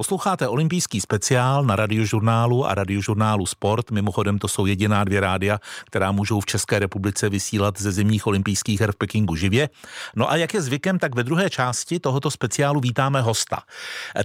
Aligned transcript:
Posloucháte 0.00 0.48
olympijský 0.48 1.00
speciál 1.00 1.64
na 1.64 1.76
radiožurnálu 1.76 2.66
a 2.66 2.74
radiožurnálu 2.74 3.46
Sport. 3.46 3.90
Mimochodem 3.90 4.38
to 4.38 4.48
jsou 4.48 4.66
jediná 4.66 5.04
dvě 5.04 5.20
rádia, 5.20 5.58
která 5.86 6.12
můžou 6.12 6.40
v 6.40 6.46
České 6.46 6.78
republice 6.78 7.28
vysílat 7.28 7.80
ze 7.80 7.92
zimních 7.92 8.26
olympijských 8.26 8.80
her 8.80 8.92
v 8.92 8.96
Pekingu 8.96 9.36
živě. 9.36 9.68
No 10.16 10.30
a 10.30 10.36
jak 10.36 10.54
je 10.54 10.62
zvykem, 10.62 10.98
tak 10.98 11.14
ve 11.14 11.24
druhé 11.24 11.50
části 11.50 12.00
tohoto 12.00 12.30
speciálu 12.30 12.80
vítáme 12.80 13.20
hosta. 13.20 13.62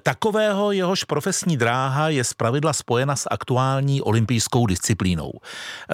Takového 0.03 0.71
jehož 0.71 1.03
profesní 1.03 1.57
dráha 1.57 2.09
je 2.09 2.23
zpravidla 2.23 2.73
spojena 2.73 3.15
s 3.15 3.27
aktuální 3.31 4.01
olympijskou 4.01 4.65
disciplínou. 4.65 5.31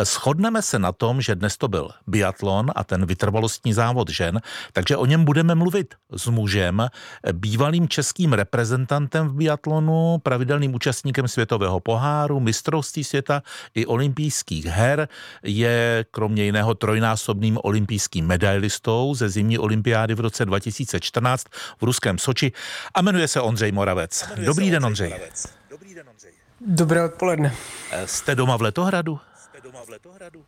Shodneme 0.04 0.62
se 0.62 0.80
na 0.80 0.92
tom, 0.92 1.22
že 1.22 1.36
dnes 1.36 1.58
to 1.58 1.68
byl 1.68 1.90
biatlon 2.08 2.72
a 2.76 2.84
ten 2.84 3.06
vytrvalostní 3.06 3.74
závod 3.74 4.10
žen, 4.10 4.42
takže 4.74 4.98
o 4.98 5.06
něm 5.06 5.26
budeme 5.26 5.56
mluvit 5.56 5.96
s 6.16 6.28
mužem, 6.28 6.88
bývalým 7.32 7.88
českým 7.88 8.34
reprezentantem 8.34 9.28
v 9.28 9.34
biatlonu 9.34 9.71
biatlonu, 9.72 10.18
pravidelným 10.24 10.76
účastníkem 10.76 11.28
světového 11.28 11.80
poháru, 11.80 12.40
mistrovství 12.40 13.04
světa 13.04 13.44
i 13.76 13.86
olympijských 13.86 14.66
her, 14.66 15.08
je 15.44 16.06
kromě 16.12 16.44
jiného 16.44 16.74
trojnásobným 16.74 17.58
olympijským 17.64 18.28
medailistou 18.28 19.16
ze 19.16 19.30
zimní 19.30 19.60
olympiády 19.60 20.16
v 20.16 20.20
roce 20.20 20.46
2014 20.46 21.48
v 21.82 21.84
ruském 21.84 22.18
Soči 22.18 22.52
a 22.94 23.02
jmenuje 23.02 23.28
se 23.28 23.42
Ondřej 23.42 23.72
Moravec. 23.72 24.26
Jmenuje 24.30 24.46
Dobrý 24.46 24.72
den, 24.72 24.86
Ondřej. 24.86 25.16
Dobrý 25.70 25.96
den, 25.96 26.10
Ondřej. 26.10 26.32
Dobré 26.68 27.04
odpoledne. 27.04 27.54
Eh, 27.92 28.08
jste 28.08 28.36
doma 28.36 28.58
v 28.58 28.62
Letohradu? 28.62 29.20
Jste 29.36 29.62
doma 29.62 29.80
v 29.86 29.90
Letohradu? 29.90 30.44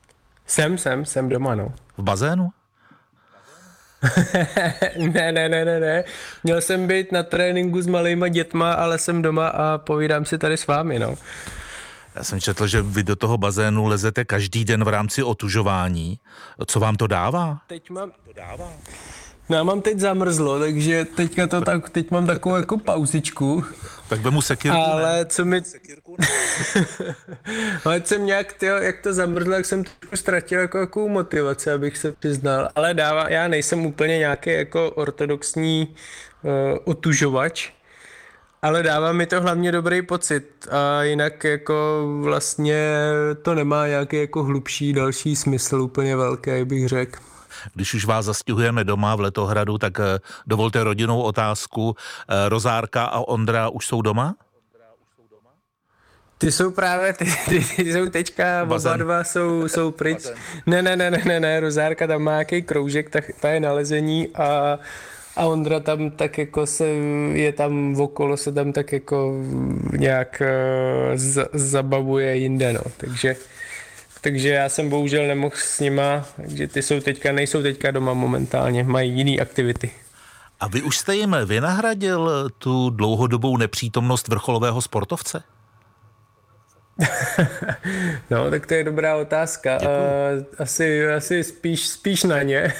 Jsem, 0.47 0.77
jsem, 0.77 1.05
jsem 1.05 1.29
doma, 1.29 1.55
no. 1.55 1.73
V 1.97 2.03
bazénu? 2.03 2.49
ne, 4.97 5.31
ne, 5.31 5.49
ne, 5.49 5.65
ne, 5.65 5.79
ne. 5.79 6.03
Měl 6.43 6.61
jsem 6.61 6.87
být 6.87 7.11
na 7.11 7.23
tréninku 7.23 7.81
s 7.81 7.87
malýma 7.87 8.27
dětma, 8.27 8.73
ale 8.73 8.97
jsem 8.97 9.21
doma 9.21 9.47
a 9.47 9.77
povídám 9.77 10.25
si 10.25 10.37
tady 10.37 10.57
s 10.57 10.67
vámi, 10.67 10.99
no. 10.99 11.15
Já 12.15 12.23
jsem 12.23 12.41
četl, 12.41 12.67
že 12.67 12.81
vy 12.81 13.03
do 13.03 13.15
toho 13.15 13.37
bazénu 13.37 13.85
lezete 13.87 14.25
každý 14.25 14.65
den 14.65 14.83
v 14.83 14.87
rámci 14.87 15.23
otužování. 15.23 16.19
Co 16.65 16.79
vám 16.79 16.95
to 16.95 17.07
dává? 17.07 17.57
Teď 17.67 17.89
mám... 17.89 18.11
To 18.25 18.33
dává. 18.35 18.69
No 19.49 19.55
já 19.55 19.63
mám 19.63 19.81
teď 19.81 19.99
zamrzlo, 19.99 20.59
takže 20.59 21.05
teďka 21.05 21.47
to 21.47 21.61
tak, 21.61 21.89
teď 21.89 22.11
mám 22.11 22.27
takovou 22.27 22.55
jako 22.55 22.77
pauzičku. 22.77 23.65
Tak 24.13 24.21
vemu 24.21 24.41
sekirku, 24.41 24.77
Ale 24.77 25.17
ne? 25.17 25.25
co 25.25 25.45
mi... 25.45 25.61
Ale 27.85 28.01
jsem 28.05 28.25
nějak, 28.25 28.53
tyjo, 28.53 28.75
jak 28.75 29.01
to 29.01 29.13
zamrzlo, 29.13 29.53
jak 29.53 29.65
jsem 29.65 29.83
trošku 29.83 30.17
ztratil 30.17 30.59
jako 30.59 30.77
jakou 30.77 31.09
motivaci, 31.09 31.71
abych 31.71 31.97
se 31.97 32.11
přiznal. 32.11 32.69
Ale 32.75 32.93
dává, 32.93 33.29
já 33.29 33.47
nejsem 33.47 33.85
úplně 33.85 34.17
nějaký 34.17 34.49
jako 34.49 34.91
ortodoxní 34.91 35.95
uh, 36.41 36.51
otužovač, 36.83 37.71
ale 38.61 38.83
dává 38.83 39.11
mi 39.11 39.25
to 39.25 39.41
hlavně 39.41 39.71
dobrý 39.71 40.01
pocit 40.01 40.67
a 40.71 41.03
jinak 41.03 41.43
jako 41.43 42.07
vlastně 42.21 42.87
to 43.41 43.55
nemá 43.55 43.87
nějaký 43.87 44.17
jako 44.17 44.43
hlubší 44.43 44.93
další 44.93 45.35
smysl 45.35 45.81
úplně 45.81 46.15
velký, 46.15 46.51
bych 46.63 46.87
řekl. 46.87 47.32
Když 47.73 47.93
už 47.93 48.05
vás 48.05 48.25
zastihujeme 48.25 48.83
doma 48.83 49.15
v 49.15 49.19
Letohradu, 49.19 49.77
tak 49.77 49.99
eh, 49.99 50.19
dovolte 50.47 50.83
rodinnou 50.83 51.21
otázku. 51.21 51.95
Eh, 52.29 52.49
Rozárka 52.49 53.03
a 53.03 53.19
Ondra 53.19 53.69
už 53.69 53.87
jsou 53.87 54.01
doma? 54.01 54.35
Ty 56.37 56.51
jsou 56.51 56.71
právě, 56.71 57.13
ty, 57.13 57.25
ty, 57.25 57.59
ty 57.75 57.93
jsou 57.93 58.09
teďka, 58.09 58.63
oba 58.63 58.97
dva 58.97 59.23
jsou, 59.23 59.67
jsou 59.67 59.91
pryč. 59.91 60.27
Ne, 60.65 60.81
ne, 60.81 60.95
ne, 60.95 61.11
ne, 61.11 61.21
ne, 61.25 61.39
ne, 61.39 61.59
Rozárka 61.59 62.07
tam 62.07 62.21
má 62.21 62.31
nějaký 62.31 62.61
kroužek, 62.61 63.09
tak 63.09 63.31
ta 63.39 63.49
je 63.49 63.59
nalezení 63.59 64.27
a 64.35 64.79
a 65.35 65.45
Ondra 65.45 65.79
tam 65.79 66.11
tak 66.11 66.37
jako 66.37 66.65
se, 66.65 66.87
je 67.33 67.53
tam 67.53 67.95
okolo, 68.01 68.37
se 68.37 68.51
tam 68.51 68.73
tak 68.73 68.91
jako 68.91 69.33
nějak 69.97 70.41
uh, 70.41 71.17
z, 71.17 71.49
zabavuje 71.53 72.37
jinde, 72.37 72.73
no. 72.73 72.81
Takže 72.97 73.35
takže 74.23 74.49
já 74.49 74.69
jsem 74.69 74.89
bohužel 74.89 75.27
nemohl 75.27 75.55
s 75.57 75.79
nima, 75.79 76.25
takže 76.35 76.67
ty 76.67 76.81
jsou 76.81 76.99
teďka, 76.99 77.31
nejsou 77.31 77.61
teďka 77.61 77.91
doma 77.91 78.13
momentálně, 78.13 78.83
mají 78.83 79.11
jiné 79.11 79.41
aktivity. 79.41 79.91
A 80.59 80.67
vy 80.67 80.81
už 80.81 80.97
jste 80.97 81.15
jim 81.15 81.35
vynahradil 81.45 82.49
tu 82.57 82.89
dlouhodobou 82.89 83.57
nepřítomnost 83.57 84.27
vrcholového 84.27 84.81
sportovce? 84.81 85.43
no, 88.29 88.49
tak 88.49 88.67
to 88.67 88.73
je 88.73 88.83
dobrá 88.83 89.15
otázka. 89.15 89.77
Uh, 89.81 89.87
asi, 90.59 91.07
asi 91.07 91.43
spíš, 91.43 91.87
spíš 91.87 92.23
na 92.23 92.43
ně, 92.43 92.73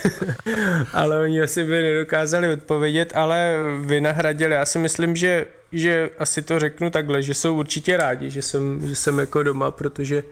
ale 0.93 1.19
oni 1.19 1.41
asi 1.41 1.63
by 1.63 1.81
nedokázali 1.81 2.53
odpovědět, 2.53 3.11
ale 3.15 3.57
vynahradili. 3.81 4.53
Já 4.53 4.65
si 4.65 4.79
myslím, 4.79 5.15
že, 5.15 5.45
že 5.71 6.09
asi 6.19 6.41
to 6.41 6.59
řeknu 6.59 6.89
takhle, 6.89 7.21
že 7.21 7.33
jsou 7.33 7.55
určitě 7.55 7.97
rádi, 7.97 8.29
že 8.29 8.41
jsem, 8.41 8.87
že 8.87 8.95
jsem 8.95 9.19
jako 9.19 9.43
doma, 9.43 9.71
protože 9.71 10.23
Eh, 10.23 10.27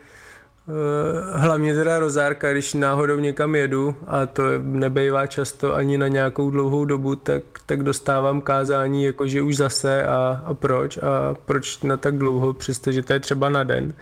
hlavně 1.34 1.74
teda 1.74 2.00
rozárka, 2.00 2.52
když 2.52 2.74
náhodou 2.74 3.20
někam 3.20 3.56
jedu 3.56 3.96
a 4.08 4.26
to 4.26 4.44
nebejvá 4.62 5.28
často 5.28 5.76
ani 5.76 5.98
na 5.98 6.08
nějakou 6.08 6.52
dlouhou 6.52 6.86
dobu, 6.86 7.16
tak, 7.16 7.44
tak 7.66 7.84
dostávám 7.84 8.42
kázání 8.42 9.04
jakože 9.04 9.42
už 9.42 9.58
zase 9.58 10.04
a, 10.04 10.44
a 10.46 10.54
proč? 10.54 10.98
A 10.98 11.36
proč 11.46 11.82
na 11.82 11.98
tak 11.98 12.18
dlouho, 12.18 12.54
přestože 12.54 13.02
to 13.02 13.14
je 13.14 13.20
třeba 13.20 13.50
na 13.50 13.64
den. 13.64 13.94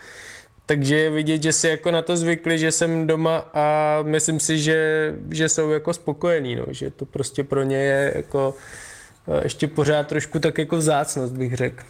Takže 0.66 0.96
je 0.96 1.09
vidět, 1.09 1.44
že 1.44 1.53
si 1.53 1.68
jako 1.68 1.92
na 1.92 2.02
to 2.02 2.18
zvykli, 2.18 2.59
že 2.59 2.72
jsem 2.72 3.08
doma 3.08 3.50
a 3.53 3.98
myslím 4.03 4.40
si, 4.40 4.59
že, 4.59 5.14
že 5.30 5.50
jsou 5.50 5.69
jako 5.69 5.94
spokojení, 5.94 6.56
no, 6.56 6.66
že 6.69 6.92
to 6.92 7.06
prostě 7.06 7.44
pro 7.44 7.64
ně 7.64 7.78
je 7.78 8.14
jako 8.16 8.56
eh, 9.28 9.42
ještě 9.44 9.68
pořád 9.68 10.08
trošku 10.08 10.40
tak 10.40 10.58
jako 10.58 10.78
vzácnost, 10.78 11.34
bych 11.34 11.56
řekl 11.56 11.84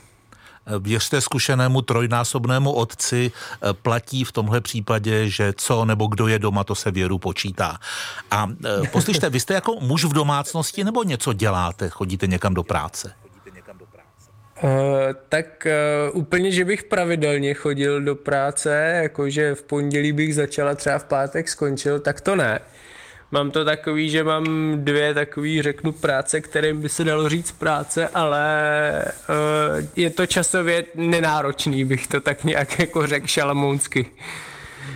věřte 0.80 1.22
zkušenému 1.22 1.82
trojnásobnému 1.82 2.72
otci, 2.72 3.32
eh, 3.32 3.74
platí 3.74 4.24
v 4.24 4.32
tomhle 4.32 4.62
případě, 4.62 5.30
že 5.30 5.54
co 5.58 5.86
nebo 5.86 6.08
kdo 6.08 6.28
je 6.28 6.40
doma, 6.40 6.64
to 6.64 6.76
se 6.76 6.92
věru 6.92 7.18
počítá. 7.18 7.78
A 8.32 8.48
eh, 8.66 8.88
poslyšte, 8.88 9.30
vy 9.30 9.40
jste 9.40 9.54
jako 9.54 9.76
muž 9.80 10.04
v 10.04 10.14
domácnosti 10.14 10.84
nebo 10.84 11.04
něco 11.04 11.34
děláte, 11.34 11.90
chodíte 11.90 12.28
někam 12.28 12.54
do 12.54 12.64
práce? 12.64 13.14
Uh, 14.64 14.70
tak 15.30 15.68
uh, 16.12 16.18
úplně, 16.20 16.52
že 16.52 16.66
bych 16.66 16.84
pravidelně 16.84 17.54
chodil 17.54 18.02
do 18.02 18.16
práce, 18.16 19.00
jakože 19.04 19.56
v 19.56 19.64
pondělí 19.64 20.12
bych 20.12 20.36
začala 20.36 20.76
třeba 20.76 21.00
v 21.00 21.04
pátek 21.04 21.50
skončil, 21.50 22.00
tak 22.00 22.22
to 22.22 22.36
ne. 22.36 22.60
Mám 23.32 23.52
to 23.52 23.66
takový, 23.66 24.10
že 24.10 24.24
mám 24.24 24.46
dvě 24.76 25.14
takový, 25.14 25.62
řeknu, 25.62 25.92
práce, 25.92 26.42
kterým 26.42 26.82
by 26.82 26.90
se 26.90 27.04
dalo 27.04 27.30
říct 27.30 27.52
práce, 27.52 28.08
ale 28.08 29.06
uh, 29.30 29.88
je 29.96 30.10
to 30.10 30.26
časově 30.26 30.86
nenáročný, 30.96 31.86
bych 31.86 32.08
to 32.08 32.22
tak 32.22 32.44
nějak 32.44 32.80
jako 32.80 33.08
řekl 33.08 33.28
šalamounsky. 33.28 34.06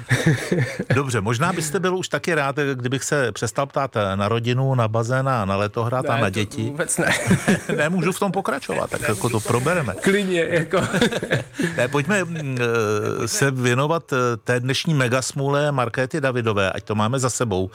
Dobře, 0.95 1.21
možná 1.21 1.53
byste 1.53 1.79
byl 1.79 1.97
už 1.97 2.07
taky 2.07 2.35
rád, 2.35 2.55
kdybych 2.73 3.03
se 3.03 3.31
přestal 3.31 3.65
ptát 3.65 3.95
na 4.15 4.29
rodinu, 4.29 4.75
na 4.75 4.87
bazén 4.87 5.29
a 5.29 5.45
na 5.45 5.55
letohrad 5.55 6.09
a 6.09 6.17
na 6.17 6.29
děti. 6.29 6.63
Vůbec 6.63 6.97
ne. 6.97 7.09
ne, 7.77 7.89
můžu 7.89 8.11
v 8.11 8.19
tom 8.19 8.31
pokračovat, 8.31 8.89
tak 8.89 9.01
jako 9.01 9.29
to 9.29 9.39
probereme. 9.39 9.95
Klidně, 10.01 10.45
jako. 10.49 10.81
ne, 11.77 11.87
pojďme 11.87 12.19
eh, 12.19 13.27
se 13.27 13.51
věnovat 13.51 14.13
eh, 14.13 14.37
té 14.43 14.59
dnešní 14.59 14.93
megasmule 14.93 15.71
Markéty 15.71 16.21
Davidové, 16.21 16.71
ať 16.71 16.83
to 16.83 16.95
máme 16.95 17.19
za 17.19 17.29
sebou. 17.29 17.69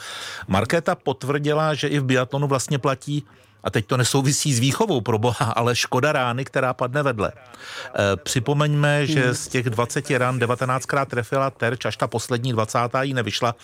Markéta 0.47 0.95
potvrdila, 0.95 1.73
že 1.73 1.87
i 1.87 1.99
v 1.99 2.03
biatlonu 2.03 2.47
vlastně 2.47 2.79
platí 2.79 3.25
a 3.63 3.69
teď 3.69 3.85
to 3.85 3.97
nesouvisí 3.97 4.53
s 4.53 4.59
výchovou 4.59 5.01
pro 5.01 5.19
boha, 5.19 5.45
ale 5.55 5.75
škoda 5.75 6.11
rány, 6.11 6.45
která 6.45 6.73
padne 6.73 7.03
vedle. 7.03 7.31
E, 7.31 8.15
připomeňme, 8.15 9.05
že 9.05 9.33
z 9.33 9.47
těch 9.47 9.69
20 9.69 10.09
ran 10.11 10.39
19krát 10.39 11.05
trefila 11.05 11.49
terč, 11.49 11.85
až 11.85 11.97
ta 11.97 12.07
poslední 12.07 12.51
20. 12.51 12.79
jí 13.01 13.13
nevyšla. 13.13 13.55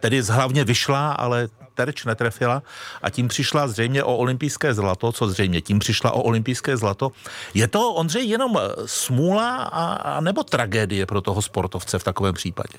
Tedy 0.00 0.22
hlavně 0.22 0.64
vyšla, 0.64 1.12
ale 1.12 1.48
terč 1.74 2.04
netrefila 2.04 2.62
a 3.02 3.10
tím 3.10 3.28
přišla 3.28 3.68
zřejmě 3.68 4.04
o 4.04 4.16
olympijské 4.16 4.74
zlato, 4.74 5.12
co 5.12 5.28
zřejmě 5.28 5.60
tím 5.60 5.78
přišla 5.78 6.10
o 6.10 6.22
olympijské 6.22 6.76
zlato. 6.76 7.12
Je 7.54 7.68
to, 7.68 7.92
Ondřej, 7.92 8.28
jenom 8.28 8.58
smůla 8.86 9.56
a, 9.56 9.94
a 9.94 10.20
nebo 10.20 10.42
tragédie 10.42 11.06
pro 11.06 11.20
toho 11.20 11.42
sportovce 11.42 11.98
v 11.98 12.04
takovém 12.04 12.34
případě? 12.34 12.78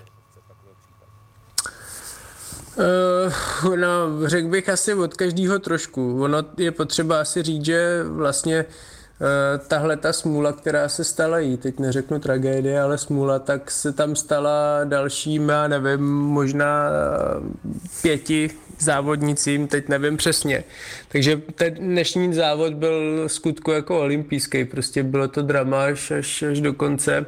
Uh, 2.77 3.75
no, 3.75 3.87
řekl 4.25 4.47
bych 4.47 4.69
asi 4.69 4.93
od 4.93 5.13
každého 5.13 5.59
trošku. 5.59 6.23
Ono 6.23 6.37
je 6.57 6.71
potřeba 6.71 7.21
asi 7.21 7.43
říct, 7.43 7.65
že 7.65 8.03
vlastně 8.03 8.65
uh, 8.65 9.27
tahle 9.67 9.97
ta 9.97 10.13
smůla, 10.13 10.53
která 10.53 10.89
se 10.89 11.03
stala 11.03 11.39
jí, 11.39 11.57
teď 11.57 11.79
neřeknu 11.79 12.19
tragédie, 12.19 12.81
ale 12.81 12.97
smůla, 12.97 13.39
tak 13.39 13.71
se 13.71 13.93
tam 13.93 14.15
stala 14.15 14.83
dalším, 14.83 15.49
já 15.49 15.67
nevím, 15.67 16.01
možná 16.21 16.89
pěti 18.01 18.49
závodnicím, 18.79 19.67
teď 19.67 19.89
nevím 19.89 20.17
přesně. 20.17 20.63
Takže 21.07 21.41
ten 21.55 21.73
dnešní 21.73 22.33
závod 22.33 22.73
byl 22.73 23.23
skutku 23.29 23.71
jako 23.71 23.99
olympijský, 23.99 24.65
prostě 24.65 25.03
bylo 25.03 25.27
to 25.27 25.41
drama 25.41 25.83
až, 25.83 26.11
až, 26.11 26.43
až 26.43 26.61
do 26.61 26.73
konce. 26.73 27.25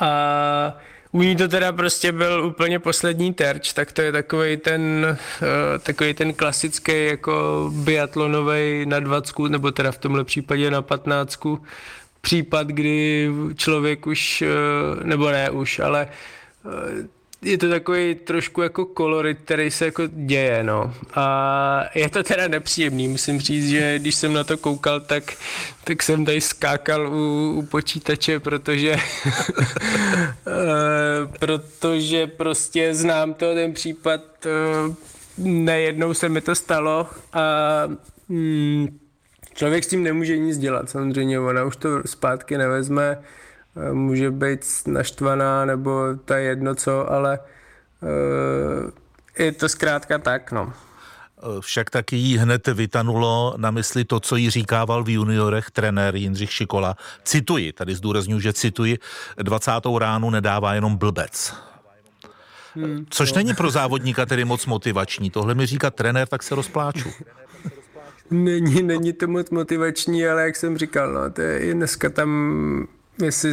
A 0.00 0.78
u 1.12 1.22
ní 1.22 1.36
to 1.36 1.48
teda 1.48 1.72
prostě 1.72 2.12
byl 2.12 2.44
úplně 2.44 2.78
poslední 2.78 3.34
terč, 3.34 3.72
tak 3.72 3.92
to 3.92 4.02
je 4.02 4.12
takový 4.12 4.56
ten, 4.56 5.06
uh, 5.42 5.78
takový 5.78 6.14
ten 6.14 6.34
klasický 6.34 7.06
jako 7.06 7.66
biatlonový 7.74 8.86
na 8.86 9.00
20, 9.00 9.38
nebo 9.48 9.70
teda 9.70 9.92
v 9.92 9.98
tomhle 9.98 10.24
případě 10.24 10.70
na 10.70 10.82
15, 10.82 11.38
případ, 12.20 12.66
kdy 12.66 13.30
člověk 13.56 14.06
už, 14.06 14.42
eh, 14.42 15.04
nebo 15.04 15.30
ne 15.30 15.50
už, 15.50 15.78
ale 15.78 16.08
eh, 16.66 17.19
je 17.42 17.58
to 17.58 17.70
takový 17.70 18.14
trošku 18.14 18.62
jako 18.62 18.84
kolorit, 18.84 19.38
který 19.44 19.70
se 19.70 19.84
jako 19.84 20.02
děje, 20.06 20.62
no. 20.62 20.94
A 21.14 21.84
je 21.94 22.10
to 22.10 22.22
teda 22.22 22.48
nepříjemný, 22.48 23.08
musím 23.08 23.40
říct, 23.40 23.68
že 23.68 23.98
když 23.98 24.14
jsem 24.14 24.32
na 24.32 24.44
to 24.44 24.56
koukal, 24.56 25.00
tak, 25.00 25.32
tak 25.84 26.02
jsem 26.02 26.24
tady 26.24 26.40
skákal 26.40 27.06
u, 27.06 27.52
u 27.52 27.62
počítače, 27.62 28.40
protože 28.40 28.96
protože 31.38 32.26
prostě 32.26 32.94
znám 32.94 33.34
to, 33.34 33.54
ten 33.54 33.72
případ, 33.72 34.20
nejednou 35.38 36.14
se 36.14 36.28
mi 36.28 36.40
to 36.40 36.54
stalo 36.54 37.06
a 37.32 37.42
mm, 38.28 38.98
člověk 39.54 39.84
s 39.84 39.88
tím 39.88 40.02
nemůže 40.02 40.38
nic 40.38 40.58
dělat, 40.58 40.90
samozřejmě, 40.90 41.40
ona 41.40 41.64
už 41.64 41.76
to 41.76 41.88
zpátky 42.06 42.58
nevezme, 42.58 43.18
eh, 43.18 43.24
může 43.92 44.30
být 44.30 44.60
naštvaná, 44.86 45.64
nebo 45.64 46.06
je 46.34 46.42
jedno 46.42 46.74
co, 46.74 47.12
ale 47.12 47.38
uh, 48.02 48.90
je 49.38 49.52
to 49.52 49.68
zkrátka 49.68 50.18
tak, 50.18 50.52
no. 50.52 50.72
Eh, 51.42 51.60
však 51.60 51.90
taky 51.90 52.16
jí 52.16 52.38
hned 52.38 52.68
vytanulo 52.68 53.54
na 53.56 53.70
mysli 53.70 54.04
to, 54.04 54.20
co 54.20 54.36
jí 54.36 54.50
říkával 54.50 55.04
v 55.04 55.08
juniorech 55.08 55.70
trenér 55.70 56.16
Jindřich 56.16 56.52
Šikola. 56.52 56.96
Cituji, 57.24 57.72
tady 57.72 57.94
zdůraznuju, 57.94 58.40
že 58.40 58.52
cituji, 58.52 58.98
20. 59.42 59.70
ránu 59.98 60.30
nedává 60.30 60.74
jenom 60.74 60.96
blbec. 60.96 61.54
Hmm, 62.74 63.06
Což 63.10 63.32
no. 63.32 63.36
není 63.36 63.54
pro 63.54 63.70
závodníka 63.70 64.26
tedy 64.26 64.44
moc 64.44 64.66
motivační. 64.66 65.30
Tohle 65.30 65.54
mi 65.54 65.66
říká 65.66 65.90
trenér, 65.90 66.28
tak 66.28 66.42
se 66.42 66.54
rozpláču. 66.54 67.10
Není, 68.30 68.82
není 68.82 69.12
to 69.12 69.26
moc 69.26 69.50
motivační, 69.50 70.26
ale 70.26 70.42
jak 70.42 70.56
jsem 70.56 70.78
říkal, 70.78 71.12
no, 71.12 71.30
to 71.30 71.40
je 71.40 71.74
dneska 71.74 72.10
tam, 72.10 72.88
jestli 73.24 73.52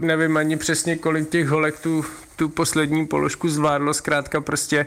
nevím 0.00 0.36
ani 0.36 0.56
přesně, 0.56 0.96
kolik 0.96 1.30
těch 1.30 1.48
holek 1.48 1.80
tu, 1.80 2.04
tu 2.36 2.48
poslední 2.48 3.06
položku 3.06 3.48
zvládlo, 3.48 3.94
zkrátka 3.94 4.40
prostě 4.40 4.86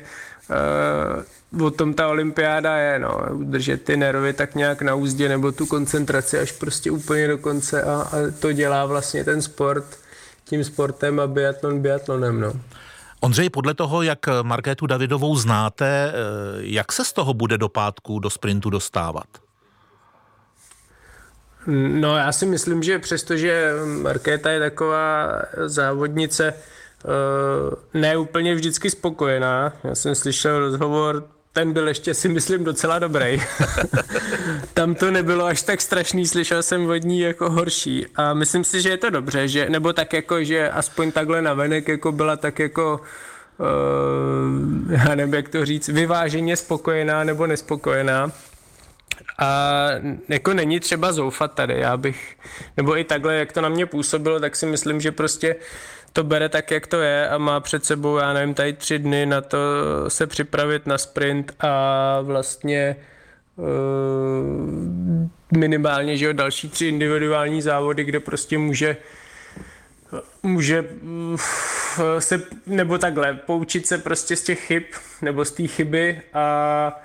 uh, 1.53 1.65
o 1.65 1.71
tom 1.71 1.94
ta 1.94 2.07
olympiáda 2.07 2.77
je, 2.77 3.00
no, 3.00 3.21
udržet 3.31 3.83
ty 3.83 3.97
nervy 3.97 4.33
tak 4.33 4.56
nějak 4.56 4.81
na 4.81 4.95
úzdě 4.95 5.29
nebo 5.29 5.51
tu 5.51 5.65
koncentraci 5.65 6.39
až 6.39 6.51
prostě 6.51 6.91
úplně 6.91 7.27
do 7.27 7.38
konce 7.38 7.83
a, 7.83 7.94
a 7.94 8.18
to 8.39 8.51
dělá 8.51 8.85
vlastně 8.85 9.23
ten 9.23 9.41
sport 9.41 9.85
tím 10.45 10.63
sportem 10.63 11.19
a 11.19 11.27
biatlon 11.27 11.79
biatlonem, 11.79 12.39
no. 12.39 12.53
Ondřej, 13.19 13.50
podle 13.50 13.74
toho, 13.74 14.01
jak 14.01 14.19
Markétu 14.41 14.88
Davidovou 14.88 15.35
znáte, 15.35 15.85
eh, 15.85 16.13
jak 16.59 16.91
se 16.91 17.06
z 17.06 17.13
toho 17.13 17.33
bude 17.33 17.57
do 17.57 17.69
pátku 17.69 18.19
do 18.19 18.29
sprintu 18.29 18.69
dostávat? 18.69 19.27
No 21.68 22.18
já 22.18 22.31
si 22.31 22.46
myslím, 22.46 22.84
že 22.84 23.00
přestože 23.00 23.74
Markéta 23.86 24.52
je 24.52 24.60
taková 24.60 25.42
závodnice 25.66 26.54
eh, 26.54 28.00
ne 28.00 28.18
úplně 28.18 28.56
vždycky 28.56 28.90
spokojená, 28.90 29.74
já 29.84 29.96
jsem 29.96 30.16
slyšel 30.16 30.60
rozhovor 30.60 31.24
ten 31.54 31.74
byl 31.74 31.88
ještě 31.88 32.13
si 32.13 32.30
myslím 32.30 32.63
docela 32.63 33.00
dobrý. 33.00 33.42
Tam 34.74 34.96
to 34.96 35.12
nebylo 35.12 35.46
až 35.46 35.62
tak 35.62 35.81
strašný, 35.81 36.28
slyšel 36.28 36.63
jsem 36.63 36.90
od 36.90 37.04
ní 37.04 37.19
jako 37.19 37.50
horší 37.50 38.06
a 38.16 38.34
myslím 38.34 38.63
si, 38.63 38.81
že 38.81 38.90
je 38.90 38.98
to 38.98 39.10
dobře, 39.10 39.48
že, 39.48 39.69
nebo 39.69 39.94
tak 39.94 40.13
jako, 40.13 40.44
že 40.44 40.69
aspoň 40.69 41.12
takhle 41.12 41.42
navenek 41.42 41.88
jako 41.88 42.12
byla 42.12 42.36
tak 42.36 42.60
jako 42.60 43.02
uh, 43.58 44.94
já 44.94 45.16
nevím, 45.16 45.34
jak 45.34 45.50
to 45.50 45.66
říct, 45.66 45.88
vyváženě 45.88 46.58
spokojená 46.58 47.24
nebo 47.24 47.48
nespokojená. 47.48 48.31
A 49.40 49.90
jako 50.30 50.54
není 50.54 50.80
třeba 50.80 51.12
zoufat 51.12 51.54
tady, 51.54 51.80
já 51.80 51.98
bych, 51.98 52.38
nebo 52.78 52.98
i 52.98 53.04
takhle, 53.04 53.36
jak 53.36 53.52
to 53.52 53.62
na 53.62 53.69
mě 53.69 53.86
působilo, 53.86 54.40
tak 54.40 54.56
si 54.56 54.66
myslím, 54.66 55.02
že 55.02 55.12
prostě 55.12 55.56
to 56.13 56.24
bere 56.24 56.50
tak, 56.50 56.72
jak 56.72 56.88
to 56.88 57.02
je 57.02 57.30
a 57.30 57.38
má 57.38 57.60
před 57.60 57.86
sebou, 57.86 58.18
já 58.18 58.34
nevím, 58.34 58.54
tady 58.54 58.74
tři 58.74 59.00
dny 59.00 59.25
na 59.25 59.42
to 59.42 59.58
se 60.08 60.28
připravit 60.28 60.88
na 60.88 60.98
sprint 60.98 61.56
a 61.60 62.22
vlastně 62.22 62.96
uh, 63.56 63.68
minimálně, 65.58 66.18
že 66.18 66.25
jo, 66.25 66.34
další 66.34 66.69
tři 66.69 66.86
individuální 66.86 67.62
závody, 67.62 68.04
kde 68.04 68.19
prostě 68.19 68.58
může 68.58 68.98
může 70.44 70.81
uh, 70.81 71.40
se, 72.19 72.42
nebo 72.66 72.98
takhle, 72.98 73.34
poučit 73.34 73.88
se 73.88 73.98
prostě 73.98 74.36
z 74.36 74.44
těch 74.44 74.60
chyb, 74.60 74.84
nebo 75.22 75.46
z 75.46 75.52
té 75.52 75.68
chyby 75.68 76.22
a, 76.34 77.02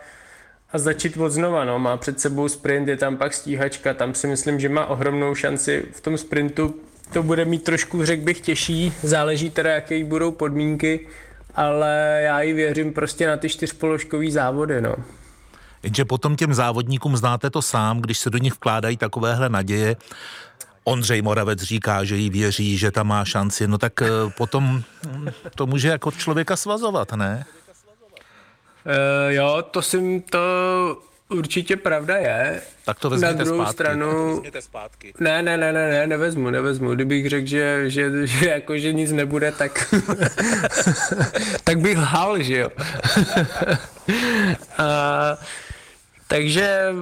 a 0.76 0.78
začít 0.78 1.16
od 1.16 1.28
znova, 1.28 1.64
no. 1.64 1.78
Má 1.78 1.96
před 1.96 2.20
sebou 2.20 2.48
sprint, 2.48 2.88
je 2.88 2.96
tam 2.96 3.16
pak 3.16 3.34
stíhačka, 3.34 3.94
tam 3.94 4.14
si 4.14 4.26
myslím, 4.26 4.60
že 4.60 4.68
má 4.68 4.86
ohromnou 4.86 5.34
šanci 5.34 5.84
v 5.92 6.00
tom 6.00 6.18
sprintu 6.18 6.74
to 7.12 7.22
bude 7.22 7.44
mít 7.44 7.64
trošku, 7.64 8.04
řekl 8.04 8.22
bych, 8.24 8.40
těžší, 8.40 8.92
záleží 9.02 9.50
teda, 9.50 9.70
jaké 9.70 10.04
budou 10.04 10.30
podmínky, 10.30 11.06
ale 11.54 12.20
já 12.24 12.42
ji 12.42 12.52
věřím 12.52 12.92
prostě 12.92 13.26
na 13.26 13.36
ty 13.36 13.48
čtyřpoložkový 13.48 14.32
závody, 14.32 14.80
no. 14.80 14.94
Jenže 15.82 16.04
potom 16.04 16.36
těm 16.36 16.54
závodníkům 16.54 17.16
znáte 17.16 17.50
to 17.50 17.62
sám, 17.62 18.00
když 18.00 18.18
se 18.18 18.30
do 18.30 18.38
nich 18.38 18.52
vkládají 18.52 18.96
takovéhle 18.96 19.48
naděje, 19.48 19.96
Ondřej 20.84 21.22
Moravec 21.22 21.62
říká, 21.62 22.04
že 22.04 22.16
jí 22.16 22.30
věří, 22.30 22.78
že 22.78 22.90
tam 22.90 23.06
má 23.06 23.24
šanci, 23.24 23.66
no 23.66 23.78
tak 23.78 24.02
eh, 24.02 24.08
potom 24.36 24.82
to 25.54 25.66
může 25.66 25.88
jako 25.88 26.10
člověka 26.10 26.56
svazovat, 26.56 27.12
ne? 27.12 27.44
Uh, 28.86 29.32
jo, 29.32 29.64
to 29.70 29.82
si 29.82 30.22
to 30.30 30.38
určitě 31.28 31.76
pravda 31.76 32.16
je. 32.16 32.62
Tak 32.84 32.98
to 32.98 33.10
vezměte 33.10 33.38
Na 33.38 33.44
druhou 33.44 33.60
zpátky. 33.60 33.72
stranu... 33.72 34.42
To 34.52 34.62
zpátky. 34.62 35.14
Ne, 35.20 35.42
ne, 35.42 35.56
ne, 35.56 35.72
ne, 35.72 35.90
ne, 35.90 36.06
nevezmu, 36.06 36.50
nevezmu. 36.50 36.94
Kdybych 36.94 37.28
řekl, 37.28 37.46
že, 37.46 37.90
že, 37.90 38.26
že, 38.26 38.48
jako, 38.48 38.78
že 38.78 38.92
nic 38.92 39.12
nebude, 39.12 39.52
tak, 39.52 39.94
tak 41.64 41.78
bych 41.78 41.98
lhal, 41.98 42.42
že 42.42 42.58
jo. 42.58 42.68
A, 44.78 45.38
takže 46.28 46.94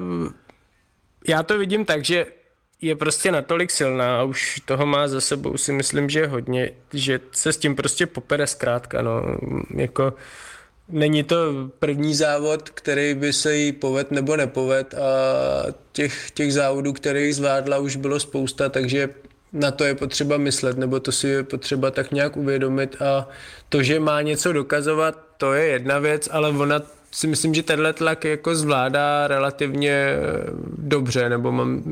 já 1.29 1.43
to 1.43 1.59
vidím 1.59 1.85
tak, 1.85 2.05
že 2.05 2.27
je 2.81 2.97
prostě 2.97 3.33
natolik 3.33 3.71
silná 3.71 4.21
a 4.21 4.23
už 4.23 4.61
toho 4.65 4.87
má 4.87 5.09
za 5.09 5.21
sebou 5.21 5.57
si 5.57 5.73
myslím, 5.73 6.11
že 6.11 6.27
hodně, 6.27 6.71
že 6.93 7.21
se 7.33 7.53
s 7.53 7.57
tím 7.57 7.77
prostě 7.77 8.07
popere 8.07 8.47
zkrátka, 8.47 9.03
no, 9.03 9.23
jako 9.77 10.15
Není 10.89 11.23
to 11.23 11.37
první 11.79 12.15
závod, 12.15 12.71
který 12.71 13.15
by 13.15 13.33
se 13.33 13.57
jí 13.57 13.73
poved 13.73 14.11
nebo 14.11 14.37
nepoved 14.37 14.95
a 14.95 15.07
těch, 15.93 16.31
těch 16.31 16.53
závodů, 16.53 16.93
které 16.93 17.33
zvládla, 17.33 17.79
už 17.79 17.97
bylo 17.97 18.21
spousta, 18.21 18.69
takže 18.69 19.09
na 19.53 19.71
to 19.71 19.85
je 19.85 19.95
potřeba 19.95 20.37
myslet, 20.37 20.79
nebo 20.79 21.01
to 21.01 21.13
si 21.13 21.29
je 21.29 21.43
potřeba 21.43 21.91
tak 21.91 22.13
nějak 22.13 22.37
uvědomit 22.37 23.03
a 23.03 23.29
to, 23.69 23.83
že 23.83 24.01
má 24.01 24.23
něco 24.23 24.53
dokazovat, 24.53 25.19
to 25.39 25.53
je 25.53 25.67
jedna 25.67 25.99
věc, 25.99 26.29
ale 26.33 26.49
ona 26.49 26.83
si 27.11 27.27
myslím, 27.27 27.55
že 27.55 27.63
tenhle 27.63 27.93
tlak 27.93 28.25
jako 28.25 28.55
zvládá 28.55 29.27
relativně 29.27 30.17
dobře, 30.79 31.29
nebo 31.29 31.53
mám, 31.53 31.83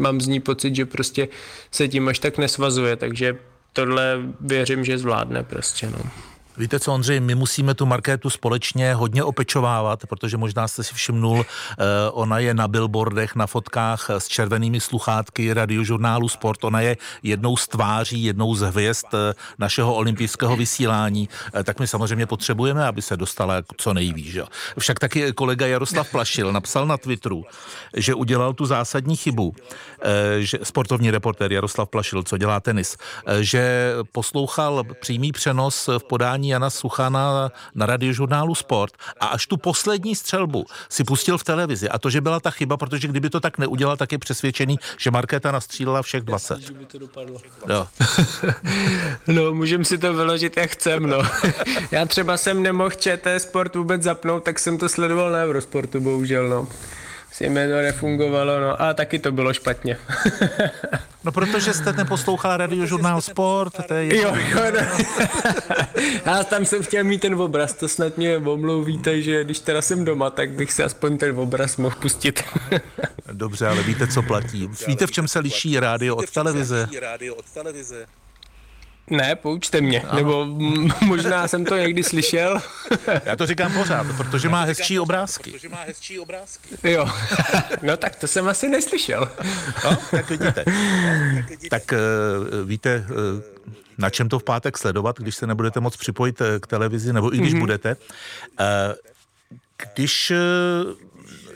mám 0.00 0.20
z 0.20 0.26
ní 0.26 0.40
pocit, 0.40 0.76
že 0.76 0.86
prostě 0.86 1.28
se 1.70 1.88
tím 1.88 2.08
až 2.08 2.18
tak 2.18 2.38
nesvazuje, 2.38 2.96
takže 2.96 3.36
tohle 3.72 4.18
věřím, 4.40 4.84
že 4.84 4.98
zvládne 4.98 5.42
prostě, 5.42 5.90
no. 5.90 6.29
Víte 6.56 6.80
co, 6.80 6.94
Ondřej, 6.94 7.20
my 7.20 7.34
musíme 7.34 7.74
tu 7.74 7.86
Markétu 7.86 8.30
společně 8.30 8.94
hodně 8.94 9.24
opečovávat, 9.24 10.06
protože 10.06 10.36
možná 10.36 10.68
jste 10.68 10.84
si 10.84 10.94
všimnul, 10.94 11.44
eh, 11.46 11.84
ona 12.10 12.38
je 12.38 12.54
na 12.54 12.68
billboardech, 12.68 13.34
na 13.34 13.46
fotkách 13.46 14.10
s 14.10 14.28
červenými 14.28 14.80
sluchátky 14.80 15.52
radiožurnálu 15.52 16.28
Sport. 16.28 16.64
Ona 16.64 16.80
je 16.80 16.96
jednou 17.22 17.56
z 17.56 17.68
tváří, 17.68 18.24
jednou 18.24 18.54
z 18.54 18.60
hvězd 18.60 19.06
eh, 19.14 19.34
našeho 19.58 19.94
olympijského 19.94 20.56
vysílání. 20.56 21.28
Eh, 21.54 21.64
tak 21.64 21.80
my 21.80 21.86
samozřejmě 21.86 22.26
potřebujeme, 22.26 22.86
aby 22.86 23.02
se 23.02 23.16
dostala 23.16 23.54
co 23.76 23.94
nejvíc. 23.94 24.36
Však 24.78 24.98
taky 24.98 25.32
kolega 25.32 25.66
Jaroslav 25.66 26.10
Plašil 26.10 26.52
napsal 26.52 26.86
na 26.86 26.96
Twitteru, 26.96 27.44
že 27.96 28.14
udělal 28.14 28.52
tu 28.52 28.66
zásadní 28.66 29.16
chybu, 29.16 29.54
že 30.38 30.58
sportovní 30.62 31.10
reportér 31.10 31.52
Jaroslav 31.52 31.88
Plašil, 31.88 32.22
co 32.22 32.38
dělá 32.38 32.60
tenis, 32.60 32.96
že 33.40 33.92
poslouchal 34.12 34.84
přímý 35.00 35.32
přenos 35.32 35.88
v 35.98 36.04
podání 36.04 36.39
Jana 36.48 36.70
Suchana 36.70 37.50
na 37.74 37.86
radiožurnálu 37.86 38.54
Sport 38.54 38.92
a 39.20 39.26
až 39.26 39.46
tu 39.46 39.56
poslední 39.56 40.16
střelbu 40.16 40.66
si 40.88 41.04
pustil 41.04 41.38
v 41.38 41.44
televizi. 41.44 41.88
A 41.88 41.98
to, 41.98 42.10
že 42.10 42.20
byla 42.20 42.40
ta 42.40 42.50
chyba, 42.50 42.76
protože 42.76 43.08
kdyby 43.08 43.30
to 43.30 43.40
tak 43.40 43.58
neudělal, 43.58 43.96
tak 43.96 44.12
je 44.12 44.18
přesvědčený, 44.18 44.78
že 44.98 45.10
Markéta 45.10 45.52
nastřílela 45.52 46.02
všech 46.02 46.22
20. 46.22 46.54
Jasný, 46.60 46.74
by 46.74 46.84
to 46.84 46.98
dopadlo. 46.98 47.40
Jo. 47.68 47.86
no, 49.26 49.54
můžeme 49.54 49.84
si 49.84 49.98
to 49.98 50.14
vyložit, 50.14 50.56
jak 50.56 50.70
chcem, 50.70 51.06
no. 51.06 51.22
Já 51.90 52.06
třeba 52.06 52.36
jsem 52.36 52.62
nemohl 52.62 52.90
ČT 52.90 53.42
Sport 53.42 53.74
vůbec 53.74 54.02
zapnout, 54.02 54.44
tak 54.44 54.58
jsem 54.58 54.78
to 54.78 54.88
sledoval 54.88 55.30
na 55.30 55.38
Eurosportu, 55.38 56.00
bohužel, 56.00 56.48
no. 56.48 56.68
Si 57.32 57.44
to 57.44 57.54
nefungovalo, 57.54 58.60
no 58.60 58.82
a 58.82 58.94
taky 58.94 59.18
to 59.18 59.32
bylo 59.32 59.52
špatně. 59.52 59.96
no 61.24 61.32
protože 61.32 61.74
jste 61.74 61.92
neposlouchala 61.92 62.56
radiožurnál 62.56 63.20
Sport, 63.20 63.86
to 63.88 63.94
je 63.94 64.16
Jo, 64.16 64.34
jo, 64.36 64.60
no. 64.72 64.80
Já 66.26 66.44
tam 66.44 66.64
jsem 66.64 66.82
chtěl 66.82 67.04
mít 67.04 67.20
ten 67.20 67.34
obraz, 67.34 67.72
to 67.72 67.88
snad 67.88 68.16
mě 68.16 68.36
omlouvíte, 68.36 69.22
že 69.22 69.44
když 69.44 69.58
teda 69.58 69.82
jsem 69.82 70.04
doma, 70.04 70.30
tak 70.30 70.50
bych 70.50 70.72
si 70.72 70.82
aspoň 70.82 71.18
ten 71.18 71.38
obraz 71.38 71.76
mohl 71.76 71.96
pustit. 72.00 72.42
Dobře, 73.32 73.66
ale 73.66 73.82
víte, 73.82 74.06
co 74.06 74.22
platí. 74.22 74.70
Víte, 74.86 75.06
v 75.06 75.10
čem 75.10 75.28
se 75.28 75.38
liší 75.38 75.80
rádio 75.80 76.16
od 76.16 76.30
televize? 76.30 76.88
Ne, 79.10 79.36
poučte 79.36 79.80
mě, 79.80 80.00
ano. 80.00 80.16
nebo 80.16 80.46
možná 81.00 81.48
jsem 81.48 81.64
to 81.64 81.76
někdy 81.76 82.02
slyšel. 82.04 82.58
Já 83.24 83.36
to 83.36 83.46
říkám 83.46 83.72
pořád, 83.72 84.06
protože 84.16 84.48
má 84.48 84.64
hezčí 84.64 85.00
obrázky. 85.00 85.50
Protože 85.50 85.68
má 85.68 85.82
hezčí 85.86 86.20
obrázky. 86.20 86.68
Jo, 86.84 87.10
no 87.82 87.96
tak 87.96 88.16
to 88.16 88.26
jsem 88.26 88.48
asi 88.48 88.68
neslyšel. 88.68 89.28
No, 89.84 89.96
tak 90.10 90.30
vidíte. 90.30 90.64
Tak 91.70 91.82
uh, 91.92 92.68
víte, 92.68 93.06
uh, 93.10 93.16
na 93.98 94.10
čem 94.10 94.28
to 94.28 94.38
v 94.38 94.44
pátek 94.44 94.78
sledovat, 94.78 95.18
když 95.18 95.36
se 95.36 95.46
nebudete 95.46 95.80
moc 95.80 95.96
připojit 95.96 96.42
k 96.60 96.66
televizi, 96.66 97.12
nebo 97.12 97.34
i 97.34 97.38
když 97.38 97.54
mm-hmm. 97.54 97.58
budete. 97.58 97.96
Uh, 98.60 98.66
když 99.94 100.32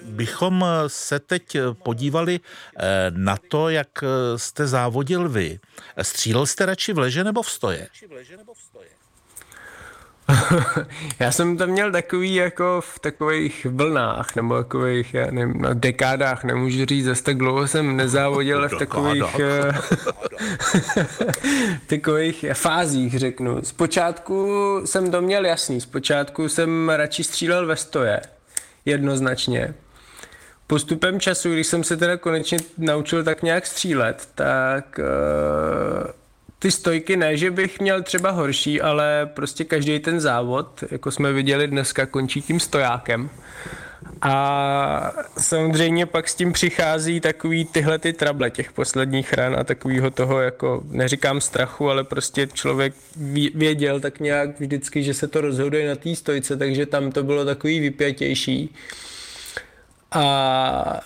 bychom 0.05 0.65
se 0.87 1.19
teď 1.19 1.57
podívali 1.83 2.41
eh, 2.79 3.11
na 3.11 3.37
to, 3.49 3.69
jak 3.69 3.89
jste 4.37 4.67
závodil 4.67 5.29
vy. 5.29 5.59
Střílel 6.03 6.47
jste 6.47 6.67
radši 6.67 6.93
v 6.93 6.99
leže 6.99 7.25
nebo 7.25 7.43
v 7.43 7.51
stoje? 7.51 7.89
Já 11.19 11.33
jsem 11.33 11.57
tam 11.57 11.69
měl 11.69 11.93
takový 11.93 12.35
jako 12.35 12.81
v 12.81 12.99
takových 12.99 13.67
vlnách, 13.71 14.37
nebo 14.37 14.57
takových, 14.57 15.15
já 15.15 15.31
nevím, 15.31 15.63
no, 15.63 15.75
dekádách, 15.75 16.45
nemůžu 16.45 16.85
říct, 16.85 17.05
zase 17.05 17.23
tak 17.23 17.37
dlouho 17.37 17.69
jsem 17.69 17.97
nezávodil, 17.97 18.59
ale 18.59 18.69
v 18.69 18.79
takových, 18.79 19.41
eh, 19.41 19.73
takových 21.87 22.45
fázích, 22.55 23.19
řeknu. 23.19 23.63
Zpočátku 23.63 24.47
jsem 24.85 25.11
to 25.11 25.23
měl 25.23 25.47
jasný, 25.47 25.81
zpočátku 25.81 26.49
jsem 26.49 26.89
radši 26.89 27.25
střílel 27.25 27.67
ve 27.67 27.77
stoje, 27.77 28.21
jednoznačně 28.85 29.75
postupem 30.67 31.21
času, 31.21 31.53
když 31.53 31.67
jsem 31.67 31.85
se 31.85 31.97
teda 31.97 32.17
konečně 32.17 32.59
naučil 32.79 33.25
tak 33.25 33.43
nějak 33.43 33.67
střílet, 33.67 34.29
tak 34.35 34.99
uh, 34.99 36.11
ty 36.59 36.71
stojky 36.71 37.17
ne, 37.17 37.37
že 37.37 37.51
bych 37.51 37.81
měl 37.81 38.03
třeba 38.03 38.31
horší, 38.31 38.81
ale 38.81 39.31
prostě 39.35 39.65
každý 39.65 39.99
ten 39.99 40.21
závod, 40.21 40.85
jako 40.91 41.11
jsme 41.11 41.33
viděli 41.33 41.69
dneska, 41.69 42.07
končí 42.07 42.43
tím 42.43 42.61
stojákem. 42.61 43.31
A 44.23 45.13
samozřejmě 45.39 46.07
pak 46.07 46.29
s 46.29 46.35
tím 46.35 46.53
přichází 46.53 47.21
takový 47.21 47.65
tyhle 47.65 47.99
ty 47.99 48.13
trable 48.13 48.51
těch 48.51 48.73
posledních 48.73 49.33
ran 49.33 49.57
a 49.57 49.65
takovýho 49.65 50.11
toho 50.11 50.41
jako, 50.41 50.83
neříkám 50.91 51.41
strachu, 51.41 51.91
ale 51.91 52.05
prostě 52.05 52.47
člověk 52.53 52.95
věděl 53.55 54.01
tak 54.01 54.21
nějak 54.21 54.61
vždycky, 54.61 55.03
že 55.03 55.15
se 55.15 55.29
to 55.29 55.41
rozhoduje 55.41 55.89
na 55.89 55.97
té 55.97 56.17
stojce, 56.17 56.57
takže 56.57 56.87
tam 56.87 57.13
to 57.13 57.23
bylo 57.23 57.45
takový 57.45 57.81
vypětější. 57.81 58.75
A 60.15 61.01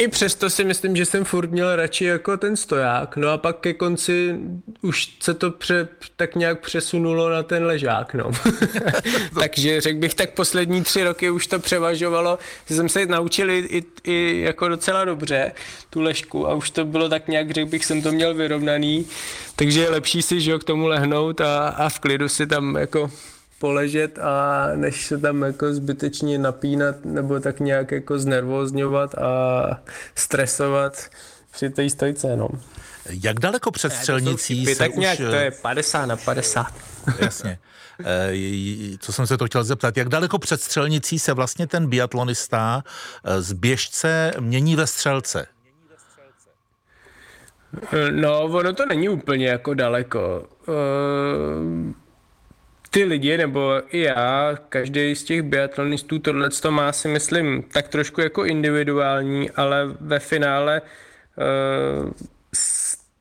i 0.00 0.08
přesto 0.08 0.50
si 0.50 0.64
myslím, 0.64 0.96
že 0.96 1.06
jsem 1.06 1.24
furt 1.24 1.50
měl 1.50 1.76
radši 1.76 2.04
jako 2.04 2.36
ten 2.36 2.56
stoják. 2.56 3.16
No 3.16 3.28
a 3.28 3.38
pak 3.38 3.56
ke 3.60 3.74
konci 3.74 4.38
už 4.82 5.16
se 5.22 5.34
to 5.34 5.50
pře, 5.50 5.88
tak 6.16 6.34
nějak 6.34 6.60
přesunulo 6.60 7.30
na 7.30 7.42
ten 7.42 7.64
ležák, 7.64 8.14
no. 8.14 8.30
Takže 9.40 9.80
řekl 9.80 9.98
bych, 9.98 10.14
tak 10.14 10.30
poslední 10.30 10.82
tři 10.82 11.04
roky 11.04 11.30
už 11.30 11.46
to 11.46 11.58
převažovalo, 11.58 12.38
že 12.68 12.74
jsem 12.74 12.88
se 12.88 13.06
naučil 13.06 13.50
i, 13.50 13.84
i 14.04 14.40
jako 14.40 14.68
docela 14.68 15.04
dobře 15.04 15.52
tu 15.90 16.00
ležku 16.00 16.48
a 16.48 16.54
už 16.54 16.70
to 16.70 16.84
bylo 16.84 17.08
tak 17.08 17.28
nějak, 17.28 17.50
řekl 17.50 17.70
bych, 17.70 17.84
jsem 17.84 18.02
to 18.02 18.12
měl 18.12 18.34
vyrovnaný. 18.34 19.06
Takže 19.56 19.80
je 19.80 19.90
lepší 19.90 20.22
si, 20.22 20.40
že 20.40 20.58
k 20.58 20.64
tomu 20.64 20.86
lehnout 20.86 21.40
a, 21.40 21.68
a 21.68 21.88
v 21.88 21.98
klidu 21.98 22.28
si 22.28 22.46
tam 22.46 22.76
jako 22.76 23.10
poležet 23.60 24.18
a 24.18 24.66
než 24.76 25.06
se 25.06 25.18
tam 25.18 25.42
jako 25.42 25.74
zbytečně 25.74 26.38
napínat 26.38 27.04
nebo 27.04 27.40
tak 27.40 27.60
nějak 27.60 27.92
jako 27.92 28.18
znervozňovat 28.18 29.14
a 29.14 29.62
stresovat 30.14 31.10
při 31.50 31.70
té 31.70 31.90
stojce, 31.90 32.36
no. 32.36 32.48
Jak 33.24 33.40
daleko 33.40 33.70
před 33.70 33.92
střelnicí 33.92 34.66
se 34.66 34.76
tak 34.76 34.96
nějak 34.96 35.20
už... 35.20 35.26
to 35.26 35.34
je 35.34 35.50
50 35.50 36.06
na 36.06 36.16
50. 36.16 36.66
Jasně. 37.18 37.58
Eh, 38.04 38.32
co 38.98 39.12
jsem 39.12 39.26
se 39.26 39.36
to 39.36 39.46
chtěl 39.46 39.64
zeptat, 39.64 39.96
jak 39.96 40.08
daleko 40.08 40.38
před 40.38 40.60
střelnicí 40.60 41.18
se 41.18 41.32
vlastně 41.32 41.66
ten 41.66 41.86
biatlonista 41.86 42.84
eh, 43.24 43.42
z 43.42 43.52
běžce 43.52 44.32
mění 44.40 44.76
ve 44.76 44.86
střelce? 44.86 45.46
No, 48.10 48.42
ono 48.42 48.72
to 48.72 48.86
není 48.86 49.08
úplně 49.08 49.48
jako 49.48 49.74
daleko. 49.74 50.48
Uh 50.68 51.92
ty 52.90 53.04
lidi, 53.04 53.38
nebo 53.38 53.82
i 53.90 54.00
já, 54.00 54.58
každý 54.68 55.14
z 55.14 55.24
těch 55.24 55.42
biatlonistů 55.42 56.18
tohle 56.18 56.50
to 56.50 56.70
má 56.70 56.92
si 56.92 57.08
myslím 57.08 57.62
tak 57.62 57.88
trošku 57.88 58.20
jako 58.20 58.44
individuální, 58.44 59.50
ale 59.50 59.86
ve 60.00 60.18
finále 60.18 60.82
uh, 60.82 62.10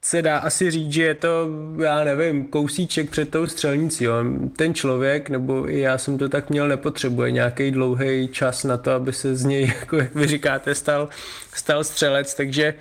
se 0.02 0.22
dá 0.22 0.38
asi 0.38 0.72
říct, 0.72 0.94
že 0.94 1.04
je 1.04 1.16
to, 1.16 1.48
já 1.84 2.04
nevím, 2.04 2.48
kousíček 2.48 3.10
před 3.10 3.30
tou 3.30 3.48
střelnicí. 3.48 4.04
Jo. 4.04 4.14
Ten 4.56 4.74
člověk, 4.74 5.30
nebo 5.30 5.70
i 5.70 5.80
já 5.80 5.98
jsem 5.98 6.18
to 6.18 6.30
tak 6.30 6.50
měl, 6.50 6.68
nepotřebuje 6.68 7.32
nějaký 7.32 7.72
dlouhý 7.72 8.28
čas 8.28 8.64
na 8.64 8.78
to, 8.78 8.92
aby 8.92 9.14
se 9.14 9.36
z 9.36 9.46
něj, 9.46 9.74
jako 9.80 9.98
jak 9.98 10.16
vy 10.16 10.28
říkáte, 10.28 10.76
stal, 10.76 11.10
stal 11.54 11.84
střelec, 11.84 12.36
takže 12.36 12.74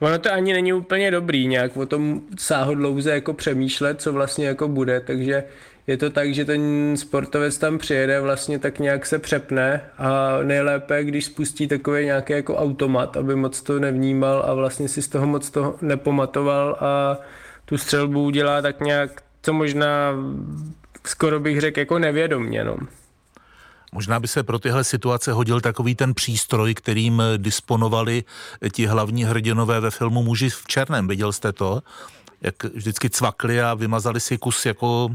Ono 0.00 0.18
to 0.18 0.32
ani 0.32 0.52
není 0.52 0.72
úplně 0.72 1.10
dobrý 1.10 1.46
nějak 1.46 1.76
o 1.76 1.86
tom 1.86 2.20
sáhodlouze 2.38 3.10
jako 3.10 3.32
přemýšlet, 3.32 4.00
co 4.00 4.12
vlastně 4.12 4.46
jako 4.46 4.68
bude, 4.68 5.00
takže 5.00 5.44
je 5.88 5.96
to 5.96 6.10
tak, 6.10 6.34
že 6.34 6.44
ten 6.44 6.92
sportovec 6.96 7.58
tam 7.58 7.78
přijede, 7.78 8.20
vlastně 8.20 8.58
tak 8.58 8.78
nějak 8.78 9.06
se 9.06 9.18
přepne 9.18 9.80
a 9.98 10.38
nejlépe, 10.42 11.04
když 11.04 11.24
spustí 11.24 11.68
takový 11.68 12.04
nějaký 12.04 12.32
jako 12.32 12.56
automat, 12.56 13.16
aby 13.16 13.36
moc 13.36 13.62
to 13.62 13.78
nevnímal 13.78 14.44
a 14.46 14.54
vlastně 14.54 14.88
si 14.88 15.02
z 15.02 15.08
toho 15.08 15.26
moc 15.26 15.50
to 15.50 15.76
nepomatoval 15.80 16.76
a 16.80 17.18
tu 17.64 17.78
střelbu 17.78 18.24
udělá 18.24 18.62
tak 18.62 18.80
nějak, 18.80 19.22
co 19.42 19.52
možná 19.52 20.14
skoro 21.06 21.40
bych 21.40 21.60
řekl 21.60 21.78
jako 21.78 21.98
nevědomně. 21.98 22.64
No. 22.64 22.76
Možná 23.92 24.20
by 24.20 24.28
se 24.28 24.42
pro 24.42 24.58
tyhle 24.58 24.84
situace 24.84 25.32
hodil 25.32 25.60
takový 25.60 25.94
ten 25.94 26.14
přístroj, 26.14 26.74
kterým 26.74 27.22
disponovali 27.36 28.24
ti 28.72 28.86
hlavní 28.86 29.24
hrdinové 29.24 29.80
ve 29.80 29.90
filmu 29.90 30.22
Muži 30.22 30.50
v 30.50 30.66
černém. 30.66 31.08
Viděl 31.08 31.32
jste 31.32 31.52
to? 31.52 31.82
Jak 32.40 32.64
vždycky 32.64 33.10
cvakli 33.10 33.62
a 33.62 33.74
vymazali 33.74 34.20
si 34.20 34.38
kus 34.38 34.66
jako 34.66 35.08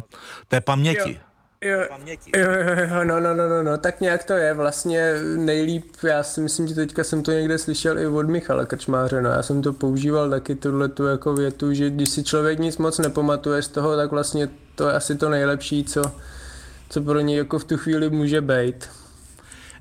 té 0.47 0.61
paměti. 0.61 1.11
Jo. 1.11 1.33
Jo, 1.65 1.79
jo, 2.35 2.47
jo, 2.89 3.03
no, 3.03 3.19
no, 3.19 3.33
no, 3.33 3.49
no, 3.49 3.63
no, 3.63 3.77
tak 3.77 4.01
nějak 4.01 4.23
to 4.23 4.33
je 4.33 4.53
vlastně 4.53 5.13
nejlíp, 5.35 5.85
já 6.03 6.23
si 6.23 6.41
myslím, 6.41 6.67
že 6.67 6.75
teďka 6.75 7.03
jsem 7.03 7.23
to 7.23 7.31
někde 7.31 7.57
slyšel 7.57 7.99
i 7.99 8.07
od 8.07 8.29
Michala 8.29 8.65
Krčmáře, 8.65 9.21
no, 9.21 9.29
já 9.29 9.43
jsem 9.43 9.61
to 9.61 9.73
používal 9.73 10.29
taky 10.29 10.55
tuhle 10.55 10.89
tu 10.89 11.05
jako 11.05 11.33
větu, 11.33 11.73
že 11.73 11.89
když 11.89 12.09
si 12.09 12.23
člověk 12.23 12.59
nic 12.59 12.77
moc 12.77 12.99
nepamatuje 12.99 13.61
z 13.61 13.67
toho, 13.67 13.95
tak 13.95 14.11
vlastně 14.11 14.49
to 14.75 14.87
je 14.87 14.93
asi 14.93 15.15
to 15.15 15.29
nejlepší, 15.29 15.83
co, 15.83 16.01
co 16.89 17.01
pro 17.01 17.19
něj 17.19 17.37
jako 17.37 17.59
v 17.59 17.63
tu 17.63 17.77
chvíli 17.77 18.09
může 18.09 18.41
být. 18.41 18.89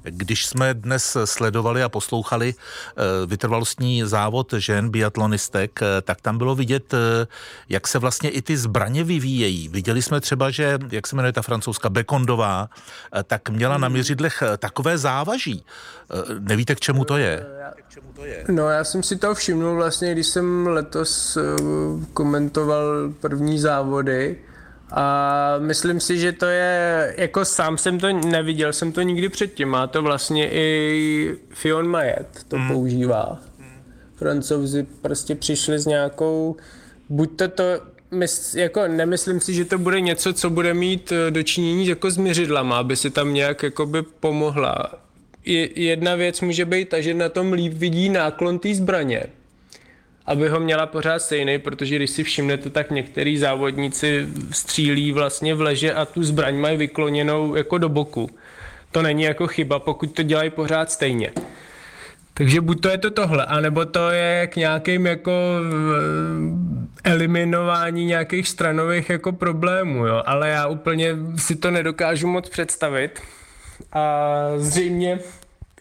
Když 0.02 0.47
jsme 0.47 0.75
dnes 0.75 1.16
sledovali 1.25 1.82
a 1.82 1.88
poslouchali 1.88 2.54
eh, 2.54 3.26
vytrvalostní 3.26 4.02
závod 4.04 4.52
žen 4.56 4.90
biatlonistek, 4.90 5.82
eh, 5.82 6.02
tak 6.02 6.21
tam 6.21 6.38
bylo 6.38 6.54
vidět, 6.54 6.94
eh, 6.94 7.26
jak 7.68 7.88
se 7.88 7.99
vlastně 7.99 8.30
i 8.30 8.42
ty 8.42 8.56
zbraně 8.56 9.04
vyvíjejí. 9.04 9.68
Viděli 9.68 10.02
jsme 10.02 10.21
třeba, 10.21 10.50
že, 10.50 10.78
jak 10.90 11.06
se 11.06 11.16
jmenuje 11.16 11.32
ta 11.32 11.42
francouzska, 11.42 11.90
Bekondová, 11.90 12.68
tak 13.25 13.49
měla 13.49 13.78
na 13.78 13.88
měřidlech 13.88 14.42
takové 14.59 14.99
závaží. 14.99 15.64
Nevíte, 16.38 16.75
k 16.75 16.80
čemu 16.80 17.04
to 17.04 17.16
je? 17.16 17.47
No 18.49 18.68
já 18.68 18.85
jsem 18.85 19.02
si 19.02 19.16
to 19.16 19.35
všimnul 19.35 19.75
vlastně, 19.75 20.12
když 20.12 20.26
jsem 20.26 20.66
letos 20.66 21.38
komentoval 22.12 23.12
první 23.21 23.59
závody, 23.59 24.38
a 24.94 25.54
myslím 25.58 26.00
si, 26.00 26.18
že 26.18 26.32
to 26.32 26.46
je, 26.46 27.14
jako 27.18 27.44
sám 27.44 27.78
jsem 27.78 27.99
to 27.99 28.12
neviděl, 28.12 28.72
jsem 28.72 28.92
to 28.92 29.02
nikdy 29.02 29.28
předtím, 29.28 29.68
má 29.68 29.87
to 29.87 30.02
vlastně 30.02 30.50
i 30.50 31.37
Fion 31.50 31.88
Majet, 31.88 32.28
to 32.49 32.58
mm. 32.58 32.68
používá. 32.68 33.38
Francouzi 34.16 34.87
prostě 35.02 35.34
přišli 35.34 35.78
s 35.78 35.87
nějakou, 35.87 36.56
buď 37.08 37.37
to 37.37 37.49
to, 37.49 37.64
mys, 38.11 38.54
jako 38.54 38.88
nemyslím 38.88 39.40
si, 39.40 39.54
že 39.54 39.64
to 39.64 39.78
bude 39.78 40.00
něco, 40.00 40.32
co 40.32 40.50
bude 40.50 40.75
mít 40.75 41.12
eh, 41.12 41.30
dočinění 41.30 41.87
jako 41.87 42.11
s 42.11 42.16
měřidlama, 42.16 42.78
aby 42.78 42.96
si 42.96 43.11
tam 43.11 43.34
nějak 43.34 43.62
jakoby 43.62 44.02
pomohla. 44.02 44.92
Je, 45.44 45.82
jedna 45.82 46.14
věc 46.14 46.40
může 46.40 46.64
být 46.64 46.88
ta, 46.88 47.00
že 47.00 47.14
na 47.14 47.28
tom 47.28 47.52
líp 47.52 47.72
vidí 47.72 48.08
náklon 48.08 48.58
té 48.58 48.75
zbraně, 48.75 49.22
aby 50.26 50.49
ho 50.49 50.61
měla 50.61 50.87
pořád 50.87 51.23
stejný, 51.23 51.59
protože 51.59 51.97
když 51.97 52.11
si 52.11 52.25
všimnete, 52.25 52.71
tak 52.71 52.91
některý 52.91 53.38
závodníci 53.38 54.29
střílí 54.50 55.12
vlastně 55.12 55.55
v 55.55 55.61
leže 55.61 55.95
a 55.95 56.05
tu 56.05 56.25
zbraň 56.25 56.57
mají 56.57 56.76
vykloněnou 56.76 57.55
jako 57.55 57.79
do 57.79 57.88
boku. 57.88 58.31
To 58.91 59.02
není 59.02 59.23
jako 59.23 59.47
chyba, 59.47 59.79
pokud 59.79 60.07
to 60.07 60.23
dělají 60.23 60.50
pořád 60.50 60.91
stejně. 60.91 61.33
Takže 62.35 62.61
buď 62.61 62.81
to 62.81 62.88
je 62.88 62.99
to 62.99 63.11
tohle, 63.11 63.47
anebo 63.47 63.85
to 63.85 64.11
je 64.11 64.47
k 64.47 64.57
nějakým 64.57 65.07
jako 65.07 65.33
eliminování 67.05 68.05
nějakých 68.05 68.49
stranových 68.49 69.11
jako 69.11 69.33
problémů, 69.33 70.07
jo. 70.07 70.23
Ale 70.26 70.49
já 70.49 70.67
úplně 70.67 71.17
si 71.37 71.57
to 71.57 71.71
nedokážu 71.71 72.26
moc 72.26 72.49
představit. 72.49 73.21
A 73.93 74.37
zřejmě 74.57 75.19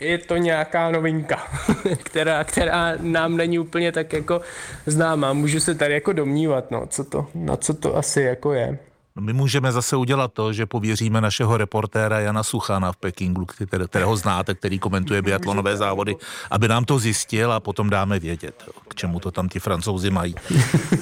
je 0.01 0.17
to 0.17 0.37
nějaká 0.37 0.91
novinka, 0.91 1.43
která, 2.03 2.43
která 2.43 2.93
nám 2.99 3.37
není 3.37 3.59
úplně 3.59 3.91
tak 3.91 4.13
jako 4.13 4.41
známá. 4.85 5.33
Můžu 5.33 5.59
se 5.59 5.75
tady 5.75 5.93
jako 5.93 6.13
domnívat, 6.13 6.71
no, 6.71 6.87
co 6.87 7.03
to, 7.03 7.27
na 7.35 7.57
co 7.57 7.73
to 7.73 7.97
asi 7.97 8.21
jako 8.21 8.53
je. 8.53 8.79
No 9.15 9.21
my 9.21 9.33
můžeme 9.33 9.71
zase 9.71 9.95
udělat 9.95 10.33
to, 10.33 10.53
že 10.53 10.65
pověříme 10.65 11.21
našeho 11.21 11.57
reportéra 11.57 12.19
Jana 12.19 12.43
Suchana 12.43 12.91
v 12.91 12.97
Pekingu, 12.97 13.45
kterého 13.87 14.15
znáte, 14.15 14.55
který 14.55 14.79
komentuje 14.79 15.21
biatlonové 15.21 15.77
závody, 15.77 16.15
aby 16.51 16.67
nám 16.67 16.85
to 16.85 16.99
zjistil 16.99 17.51
a 17.51 17.59
potom 17.59 17.89
dáme 17.89 18.19
vědět, 18.19 18.63
k 18.87 18.95
čemu 18.95 19.19
to 19.19 19.31
tam 19.31 19.49
ti 19.49 19.59
francouzi 19.59 20.09
mají. 20.09 20.35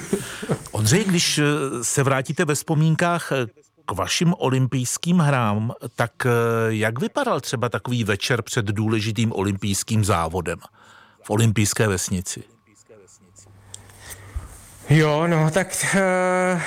Ondřej, 0.72 1.04
když 1.04 1.40
se 1.82 2.02
vrátíte 2.02 2.44
ve 2.44 2.54
vzpomínkách 2.54 3.32
k 3.90 3.92
vašim 3.92 4.34
olympijským 4.38 5.18
hrám, 5.18 5.72
tak 5.96 6.12
eh, 6.26 6.30
jak 6.68 7.00
vypadal 7.00 7.40
třeba 7.40 7.68
takový 7.68 8.04
večer 8.04 8.42
před 8.42 8.64
důležitým 8.64 9.32
olympijským 9.32 10.04
závodem 10.04 10.58
v 11.22 11.30
olympijské 11.30 11.88
vesnici? 11.88 12.42
Jo, 14.90 15.26
no 15.26 15.50
tak 15.50 15.86
uh, 15.94 16.60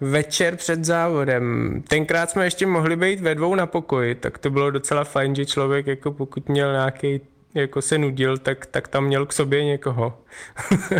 večer 0.00 0.56
před 0.56 0.84
závodem. 0.84 1.82
Tenkrát 1.88 2.30
jsme 2.30 2.44
ještě 2.44 2.66
mohli 2.66 2.96
být 2.96 3.20
ve 3.20 3.34
dvou 3.34 3.54
na 3.54 3.66
pokoji, 3.66 4.14
tak 4.14 4.38
to 4.38 4.50
bylo 4.50 4.70
docela 4.70 5.04
fajn, 5.04 5.34
že 5.34 5.46
člověk 5.46 5.86
jako 5.86 6.12
pokud 6.12 6.48
měl 6.48 6.72
nějaký 6.72 7.20
jako 7.54 7.82
se 7.82 7.98
nudil, 7.98 8.38
tak, 8.38 8.66
tak 8.66 8.88
tam 8.88 9.04
měl 9.04 9.26
k 9.26 9.32
sobě 9.32 9.64
někoho. 9.64 10.18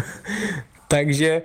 Takže 0.88 1.42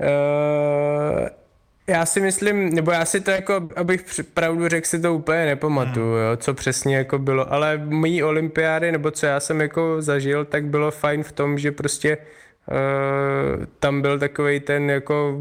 uh, 0.00 1.45
já 1.86 2.06
si 2.06 2.20
myslím, 2.20 2.74
nebo 2.74 2.90
já 2.90 3.04
si 3.04 3.20
to 3.20 3.30
jako, 3.30 3.68
abych 3.76 4.04
pravdu 4.34 4.68
řekl, 4.68 4.86
si 4.86 5.00
to 5.00 5.14
úplně 5.14 5.46
nepamatuju, 5.46 6.06
hmm. 6.06 6.16
jo, 6.16 6.36
co 6.36 6.54
přesně 6.54 6.96
jako 6.96 7.18
bylo, 7.18 7.52
ale 7.52 7.78
mojí 7.84 8.22
olympiády, 8.22 8.92
nebo 8.92 9.10
co 9.10 9.26
já 9.26 9.40
jsem 9.40 9.60
jako 9.60 10.02
zažil, 10.02 10.44
tak 10.44 10.66
bylo 10.66 10.90
fajn 10.90 11.22
v 11.22 11.32
tom, 11.32 11.58
že 11.58 11.72
prostě 11.72 12.16
uh, 12.16 13.64
tam 13.78 14.02
byl 14.02 14.18
takový 14.18 14.60
ten 14.60 14.90
jako 14.90 15.38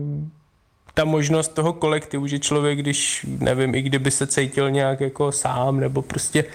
ta 0.93 1.05
možnost 1.05 1.53
toho 1.53 1.73
kolektivu, 1.73 2.27
že 2.27 2.39
člověk, 2.39 2.79
když, 2.79 3.25
nevím, 3.39 3.75
i 3.75 3.81
kdyby 3.81 4.11
se 4.11 4.27
cítil 4.27 4.71
nějak 4.71 5.01
jako 5.01 5.31
sám, 5.31 5.79
nebo 5.79 6.01
prostě 6.01 6.45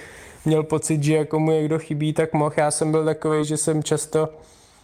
měl 0.44 0.62
pocit, 0.62 1.02
že 1.02 1.16
jako 1.16 1.38
mu 1.38 1.50
někdo 1.50 1.78
chybí, 1.78 2.12
tak 2.12 2.32
mohl. 2.32 2.54
Já 2.56 2.70
jsem 2.70 2.90
byl 2.90 3.04
takový, 3.04 3.44
že 3.44 3.56
jsem 3.56 3.82
často 3.82 4.28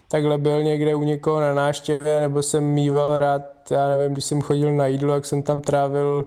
takhle 0.08 0.38
byl 0.38 0.62
někde 0.62 0.94
u 0.94 1.02
někoho 1.02 1.40
na 1.40 1.54
náštěvě, 1.54 2.20
nebo 2.20 2.42
jsem 2.42 2.64
mýval 2.64 3.18
rád, 3.18 3.42
já 3.70 3.88
nevím, 3.88 4.12
když 4.12 4.24
jsem 4.24 4.42
chodil 4.42 4.72
na 4.74 4.86
jídlo, 4.86 5.14
jak 5.14 5.26
jsem 5.26 5.42
tam 5.42 5.60
trávil 5.60 6.24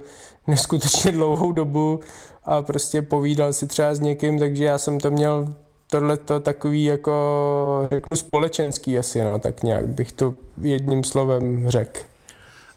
neskutečně 0.47 1.11
dlouhou 1.11 1.51
dobu 1.51 1.99
a 2.43 2.61
prostě 2.61 3.01
povídal 3.01 3.53
si 3.53 3.67
třeba 3.67 3.95
s 3.95 3.99
někým, 3.99 4.39
takže 4.39 4.65
já 4.65 4.77
jsem 4.77 4.99
to 4.99 5.11
měl 5.11 5.53
tohle 5.91 6.17
to 6.17 6.39
takový 6.39 6.83
jako 6.83 7.87
řeknu 7.91 8.17
společenský 8.17 8.99
asi, 8.99 9.23
no, 9.23 9.39
tak 9.39 9.63
nějak 9.63 9.87
bych 9.87 10.11
to 10.11 10.33
jedním 10.61 11.03
slovem 11.03 11.69
řekl. 11.69 11.99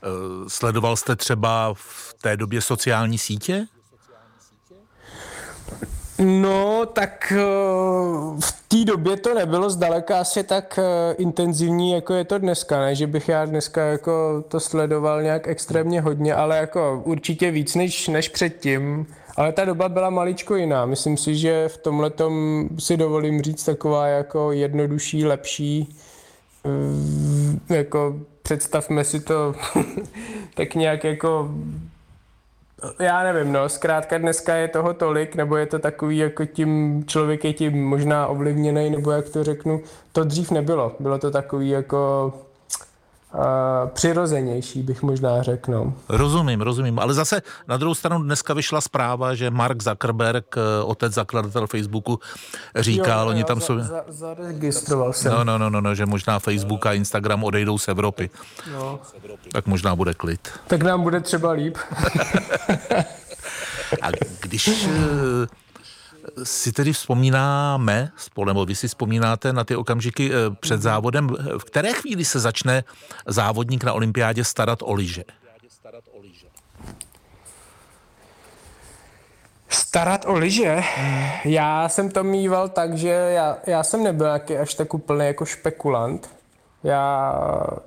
Eh, 0.02 0.08
sledoval 0.48 0.96
jste 0.96 1.16
třeba 1.16 1.74
v 1.74 2.14
té 2.22 2.36
době 2.36 2.60
sociální 2.60 3.18
sítě? 3.18 3.66
No, 6.18 6.86
tak 6.92 7.32
eh, 7.36 7.42
v 8.40 8.64
té 8.68 8.84
době 8.84 9.16
to 9.16 9.34
nebylo 9.34 9.70
zdaleka 9.70 10.20
asi 10.20 10.44
tak 10.44 10.78
eh, 10.78 11.14
intenzivní, 11.14 11.92
jako 11.92 12.14
je 12.14 12.24
to 12.24 12.38
dneska, 12.38 12.80
ne, 12.80 12.94
že 12.94 13.06
bych 13.06 13.28
já 13.28 13.44
dneska 13.44 13.84
jako 13.84 14.44
to 14.48 14.60
sledoval 14.60 15.22
nějak 15.22 15.48
extrémně 15.48 16.00
hodně, 16.00 16.34
ale 16.34 16.56
jako 16.56 17.02
určitě 17.04 17.50
víc 17.50 17.74
než, 17.74 18.08
než 18.08 18.28
předtím. 18.28 19.06
Ale 19.36 19.52
ta 19.52 19.64
doba 19.64 19.88
byla 19.88 20.10
maličko 20.10 20.56
jiná. 20.56 20.86
Myslím 20.86 21.16
si, 21.16 21.36
že 21.36 21.68
v 21.68 21.76
tomhle 21.76 22.12
si 22.78 22.96
dovolím 22.96 23.42
říct 23.42 23.64
taková 23.64 24.06
jako 24.06 24.52
jednodušší, 24.52 25.24
lepší, 25.26 25.96
eh, 26.64 27.74
jako 27.74 28.16
představme 28.42 29.04
si 29.04 29.20
to 29.20 29.54
tak 30.54 30.74
nějak 30.74 31.04
jako 31.04 31.48
já 32.98 33.22
nevím, 33.22 33.52
no, 33.52 33.68
zkrátka 33.68 34.18
dneska 34.18 34.54
je 34.54 34.68
toho 34.68 34.94
tolik, 34.94 35.34
nebo 35.34 35.56
je 35.56 35.66
to 35.66 35.78
takový, 35.78 36.18
jako 36.18 36.44
tím 36.44 37.04
člověk 37.06 37.44
je 37.44 37.52
tím 37.52 37.88
možná 37.88 38.26
ovlivněný, 38.26 38.90
nebo 38.90 39.10
jak 39.10 39.28
to 39.28 39.44
řeknu, 39.44 39.80
to 40.12 40.24
dřív 40.24 40.50
nebylo. 40.50 40.92
Bylo 41.00 41.18
to 41.18 41.30
takový 41.30 41.68
jako 41.68 42.32
přirozenější, 43.92 44.82
bych 44.82 45.02
možná 45.02 45.42
řekl. 45.42 45.72
No. 45.72 45.94
Rozumím, 46.08 46.60
rozumím. 46.60 46.98
Ale 46.98 47.14
zase 47.14 47.42
na 47.68 47.76
druhou 47.76 47.94
stranu 47.94 48.22
dneska 48.22 48.54
vyšla 48.54 48.80
zpráva, 48.80 49.34
že 49.34 49.50
Mark 49.50 49.82
Zuckerberg, 49.82 50.56
eh, 50.56 50.84
otec 50.84 51.12
zakladatel 51.12 51.66
Facebooku, 51.66 52.20
říkal, 52.76 53.26
jo, 53.26 53.30
oni 53.30 53.44
tam 53.44 53.60
jsou... 53.60 53.78
Za, 53.78 54.04
zaregistroval 54.08 55.12
jsem. 55.12 55.32
No, 55.32 55.44
no, 55.44 55.58
no, 55.58 55.70
no, 55.70 55.80
no, 55.80 55.94
že 55.94 56.06
možná 56.06 56.38
Facebook 56.38 56.86
a 56.86 56.92
Instagram 56.92 57.44
odejdou 57.44 57.78
z 57.78 57.88
Evropy. 57.88 58.30
No. 58.72 59.00
Tak 59.52 59.66
možná 59.66 59.96
bude 59.96 60.14
klid. 60.14 60.48
Tak 60.66 60.82
nám 60.82 61.02
bude 61.02 61.20
třeba 61.20 61.50
líp. 61.50 61.78
a 64.02 64.08
když 64.40 64.68
eh, 64.68 65.46
si 66.42 66.72
tedy 66.72 66.92
vzpomínáme, 66.92 68.12
nebo 68.46 68.64
vy 68.66 68.74
si 68.74 68.88
vzpomínáte 68.88 69.52
na 69.52 69.64
ty 69.64 69.76
okamžiky 69.76 70.30
eh, 70.32 70.50
před 70.60 70.74
mhm. 70.74 70.82
závodem, 70.82 71.28
v 71.58 71.64
které 71.64 71.92
chvíli 71.92 72.24
se 72.24 72.40
začne 72.40 72.84
závodník 73.26 73.84
na 73.84 73.92
olympiádě 73.92 74.44
starat 74.44 74.78
o 74.82 74.92
lyže? 74.94 75.24
Starat 79.68 80.24
o 80.26 80.34
lyže? 80.34 80.82
Já 81.44 81.88
jsem 81.88 82.10
to 82.10 82.24
mýval 82.24 82.68
tak, 82.68 82.98
že 82.98 83.08
já, 83.08 83.58
já 83.66 83.82
jsem 83.82 84.04
nebyl 84.04 84.32
až 84.62 84.74
tak 84.74 84.94
úplně 84.94 85.26
jako 85.26 85.44
špekulant. 85.44 86.41
Já 86.84 87.34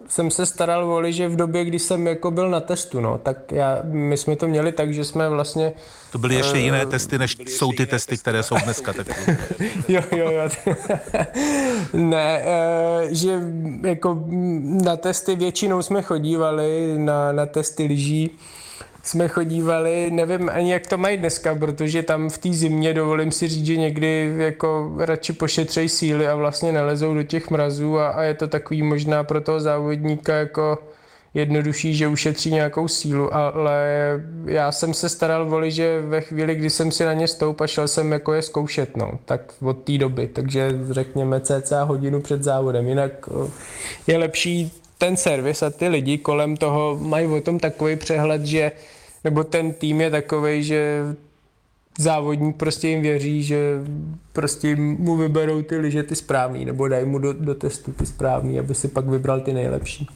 jsem 0.08 0.32
se 0.32 0.46
staral 0.46 0.94
o 0.94 1.00
liže 1.00 1.28
v 1.28 1.36
době, 1.36 1.66
kdy 1.66 1.80
jsem 1.80 2.08
jako 2.08 2.32
byl 2.32 2.50
na 2.50 2.60
testu, 2.60 3.02
no. 3.02 3.18
Tak 3.18 3.52
já, 3.52 3.80
my 3.84 4.18
jsme 4.18 4.36
to 4.36 4.48
měli 4.48 4.72
tak, 4.72 4.94
že 4.94 5.06
jsme 5.06 5.30
vlastně... 5.30 5.74
To 6.12 6.18
byly 6.18 6.36
ještě 6.36 6.54
uh, 6.54 6.60
jiné 6.60 6.86
testy, 6.86 7.18
než 7.18 7.38
jsou 7.48 7.72
ty 7.72 7.86
testy, 7.86 8.18
které 8.18 8.44
jsou 8.44 8.56
dneska. 8.64 8.94
jo, 9.88 10.02
jo, 10.16 10.32
jo. 10.32 10.50
ne, 11.94 12.44
uh, 12.46 13.10
že 13.12 13.40
jako 13.82 14.26
na 14.84 14.98
testy 14.98 15.36
většinou 15.36 15.82
jsme 15.82 16.02
chodívali, 16.02 16.94
na, 16.98 17.32
na 17.32 17.46
testy 17.46 17.84
lyží 17.84 18.32
jsme 19.06 19.28
chodívali, 19.28 20.12
nevím 20.12 20.50
ani 20.54 20.72
jak 20.72 20.88
to 20.88 20.98
mají 20.98 21.18
dneska, 21.18 21.56
protože 21.56 22.04
tam 22.04 22.30
v 22.30 22.38
té 22.38 22.54
zimě 22.54 22.94
dovolím 22.94 23.32
si 23.32 23.48
říct, 23.48 23.66
že 23.66 23.78
někdy 23.78 24.34
jako 24.38 24.96
radši 24.98 25.34
pošetřej 25.34 25.90
síly 25.90 26.28
a 26.28 26.36
vlastně 26.36 26.72
nelezou 26.72 27.14
do 27.14 27.24
těch 27.24 27.50
mrazů 27.50 28.00
a, 28.00 28.08
a 28.08 28.24
je 28.24 28.34
to 28.34 28.48
takový 28.48 28.84
možná 28.84 29.24
pro 29.24 29.42
toho 29.42 29.60
závodníka 29.60 30.36
jako 30.36 30.78
jednodušší, 31.34 31.96
že 31.96 32.08
ušetří 32.08 32.52
nějakou 32.52 32.88
sílu, 32.88 33.36
ale 33.36 33.84
já 34.46 34.72
jsem 34.72 34.94
se 34.94 35.10
staral 35.10 35.46
voli, 35.46 35.72
že 35.72 36.02
ve 36.02 36.22
chvíli, 36.22 36.56
kdy 36.56 36.70
jsem 36.70 36.92
si 36.92 37.06
na 37.06 37.14
ně 37.14 37.28
stoup 37.28 37.62
a 37.62 37.68
šel 37.68 37.88
jsem 37.88 38.12
jako 38.12 38.34
je 38.34 38.42
zkoušet, 38.42 38.98
no, 38.98 39.20
tak 39.26 39.42
od 39.62 39.84
té 39.84 39.98
doby, 39.98 40.28
takže 40.28 40.80
řekněme 40.90 41.42
cca 41.42 41.84
hodinu 41.84 42.22
před 42.22 42.44
závodem, 42.44 42.88
jinak 42.88 43.12
je 44.08 44.18
lepší 44.18 44.72
ten 44.98 45.18
servis 45.18 45.64
a 45.64 45.70
ty 45.70 45.88
lidi 45.88 46.18
kolem 46.18 46.58
toho 46.58 46.98
mají 47.02 47.28
o 47.28 47.42
tom 47.42 47.60
takový 47.60 47.96
přehled, 47.96 48.46
že 48.46 48.72
nebo 49.24 49.44
ten 49.44 49.74
tým 49.74 50.02
je 50.02 50.12
takový, 50.12 50.64
že 50.64 51.04
závodník 51.98 52.58
prostě 52.58 52.88
jim 52.88 53.02
věří, 53.02 53.44
že 53.44 53.80
prostě 54.34 54.76
mu 54.76 55.16
vyberou 55.16 55.62
ty 55.62 55.78
liže 55.78 56.04
ty 56.04 56.16
správný, 56.16 56.66
nebo 56.66 56.88
dají 56.88 57.06
mu 57.06 57.20
do, 57.20 57.34
do 57.34 57.56
testu 57.56 57.92
ty 57.92 58.06
správný, 58.06 58.60
aby 58.60 58.76
si 58.76 58.88
pak 58.88 59.06
vybral 59.06 59.40
ty 59.40 59.54
nejlepší. 59.54 60.08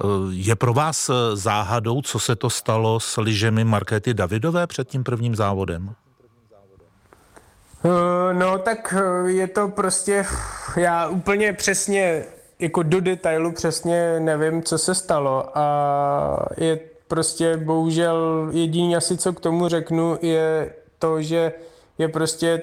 Eh, 0.00 0.04
je 0.30 0.56
pro 0.56 0.74
vás 0.74 1.08
eh, 1.08 1.36
záhadou, 1.36 2.02
co 2.02 2.18
se 2.18 2.36
to 2.36 2.50
stalo 2.50 3.00
s 3.00 3.20
lyžemi 3.20 3.64
Markety 3.64 4.14
Davidové 4.14 4.66
před 4.66 4.88
tím 4.88 5.04
prvním 5.04 5.36
závodem? 5.36 5.94
Eh, 7.84 8.34
no 8.34 8.58
tak 8.58 8.94
je 9.26 9.46
to 9.46 9.68
prostě, 9.68 10.26
já 10.76 11.08
úplně 11.08 11.52
přesně, 11.52 12.24
jako 12.62 12.82
do 12.82 13.00
detailu 13.00 13.52
přesně 13.52 14.20
nevím, 14.20 14.62
co 14.62 14.78
se 14.78 14.94
stalo 14.94 15.58
a 15.58 16.46
je 16.56 16.80
prostě 17.08 17.56
bohužel 17.56 18.48
jediný 18.52 18.96
asi, 18.96 19.16
co 19.16 19.32
k 19.32 19.40
tomu 19.40 19.68
řeknu, 19.68 20.18
je 20.22 20.72
to, 20.98 21.22
že 21.22 21.52
je 21.98 22.08
prostě 22.08 22.62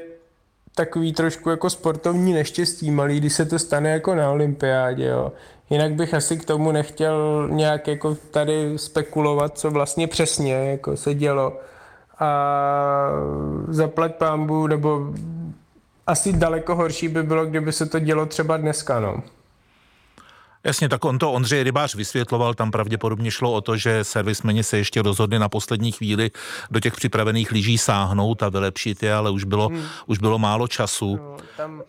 takový 0.76 1.14
trošku 1.14 1.50
jako 1.50 1.70
sportovní 1.70 2.34
neštěstí 2.34 2.92
malý, 2.92 3.20
když 3.20 3.34
se 3.34 3.46
to 3.46 3.60
stane 3.60 3.90
jako 3.90 4.16
na 4.16 4.32
olympiádě, 4.32 5.06
jo. 5.06 5.32
Jinak 5.70 5.94
bych 5.94 6.14
asi 6.14 6.38
k 6.38 6.46
tomu 6.46 6.72
nechtěl 6.72 7.48
nějak 7.52 7.88
jako 7.88 8.16
tady 8.32 8.78
spekulovat, 8.78 9.58
co 9.58 9.72
vlastně 9.72 10.08
přesně 10.08 10.54
jako 10.54 10.98
se 10.98 11.14
dělo. 11.14 11.60
A 12.20 13.10
zaplat 13.68 14.16
pámbu, 14.16 14.68
nebo 14.68 15.14
asi 16.08 16.34
daleko 16.34 16.76
horší 16.76 17.08
by 17.08 17.24
bylo, 17.24 17.46
kdyby 17.46 17.74
se 17.74 17.86
to 17.86 18.00
dělo 18.00 18.26
třeba 18.26 18.58
dneska, 18.58 19.00
no. 19.00 19.24
Jasně, 20.64 20.90
tak 20.90 21.06
on 21.06 21.18
to 21.18 21.32
Ondřej 21.32 21.64
Rybář 21.64 21.96
vysvětloval, 21.96 22.54
tam 22.54 22.72
pravděpodobně 22.72 23.32
šlo 23.32 23.54
o 23.54 23.62
to, 23.62 23.78
že 23.78 24.04
servismeni 24.04 24.64
se 24.64 24.78
ještě 24.78 25.02
rozhodli 25.02 25.40
na 25.40 25.50
poslední 25.50 25.92
chvíli 25.92 26.32
do 26.72 26.80
těch 26.80 26.96
připravených 26.96 27.52
lyží 27.52 27.78
sáhnout 27.78 28.44
a 28.44 28.50
vylepšit 28.50 29.04
je, 29.04 29.14
ale 29.14 29.32
už 29.32 29.44
bylo, 29.44 29.70
hmm. 29.70 29.82
už 30.08 30.18
bylo 30.18 30.40
málo 30.40 30.68
času. 30.68 31.16
No, 31.16 31.38
tam, 31.58 31.84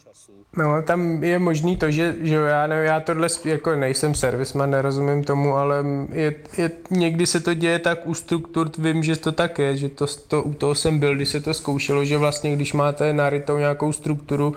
no, 0.57 0.83
tam 0.83 1.25
je 1.25 1.39
možný 1.39 1.77
to, 1.77 1.91
že, 1.91 2.17
že 2.21 2.35
já, 2.35 2.67
ne, 2.67 2.77
já 2.85 3.01
tohle 3.01 3.29
jako 3.45 3.77
nejsem 3.77 4.15
servisman, 4.15 4.71
nerozumím 4.71 5.25
tomu, 5.25 5.57
ale 5.57 5.85
je, 6.13 6.35
je, 6.59 6.71
někdy 6.91 7.27
se 7.27 7.41
to 7.41 7.55
děje 7.55 7.79
tak 7.79 8.07
u 8.07 8.15
struktur, 8.15 8.71
vím, 8.79 9.03
že 9.03 9.17
to 9.17 9.33
tak 9.33 9.59
je, 9.59 9.77
že 9.77 9.89
to, 9.89 10.07
to, 10.07 10.43
u 10.43 10.55
toho 10.55 10.75
jsem 10.75 10.99
byl, 10.99 11.17
když 11.17 11.29
se 11.29 11.41
to 11.41 11.55
zkoušelo, 11.55 12.05
že 12.05 12.19
vlastně 12.19 12.57
když 12.57 12.73
máte 12.73 13.13
narytou 13.13 13.59
nějakou 13.59 13.93
strukturu, 13.93 14.57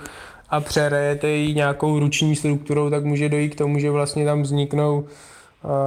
a 0.54 0.60
přerejete 0.60 1.30
ji 1.30 1.54
nějakou 1.54 2.00
ruční 2.00 2.36
strukturou, 2.36 2.90
tak 2.90 3.04
může 3.04 3.30
dojít 3.30 3.50
k 3.50 3.58
tomu, 3.58 3.80
že 3.80 3.92
vlastně 3.92 4.26
tam 4.26 4.42
vzniknou 4.42 5.06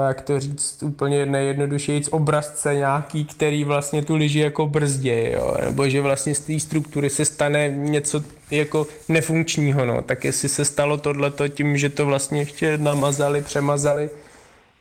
jak 0.08 0.20
to 0.20 0.40
říct 0.40 0.82
úplně 0.82 1.26
nejjednodušeji, 1.26 2.02
obrazce 2.10 2.74
nějaký, 2.74 3.24
který 3.24 3.64
vlastně 3.64 4.02
tu 4.02 4.16
liži 4.16 4.38
jako 4.38 4.66
brzdě, 4.66 5.32
jo? 5.34 5.56
nebo 5.64 5.88
že 5.88 6.00
vlastně 6.00 6.34
z 6.34 6.40
té 6.40 6.60
struktury 6.60 7.10
se 7.10 7.24
stane 7.24 7.68
něco 7.68 8.22
jako 8.50 8.86
nefunkčního, 9.08 9.84
no. 9.84 10.02
tak 10.02 10.24
jestli 10.24 10.48
se 10.48 10.64
stalo 10.64 10.96
tohleto 10.96 11.48
tím, 11.48 11.76
že 11.76 11.88
to 11.88 12.06
vlastně 12.06 12.40
ještě 12.40 12.78
namazali, 12.78 13.42
přemazali, 13.42 14.10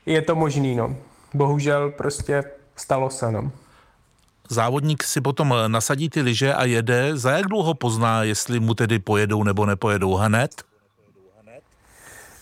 je 0.05 0.21
to 0.21 0.35
možný, 0.35 0.75
no. 0.75 0.95
Bohužel 1.33 1.91
prostě 1.91 2.43
stalo 2.75 3.09
se, 3.09 3.31
no 3.31 3.51
závodník 4.49 5.03
si 5.03 5.21
potom 5.21 5.53
nasadí 5.67 6.09
ty 6.09 6.21
lyže 6.21 6.53
a 6.53 6.63
jede. 6.65 7.17
Za 7.17 7.31
jak 7.31 7.45
dlouho 7.45 7.73
pozná, 7.73 8.23
jestli 8.23 8.59
mu 8.59 8.73
tedy 8.73 8.99
pojedou 8.99 9.43
nebo 9.43 9.65
nepojedou 9.65 10.13
hned? 10.13 10.63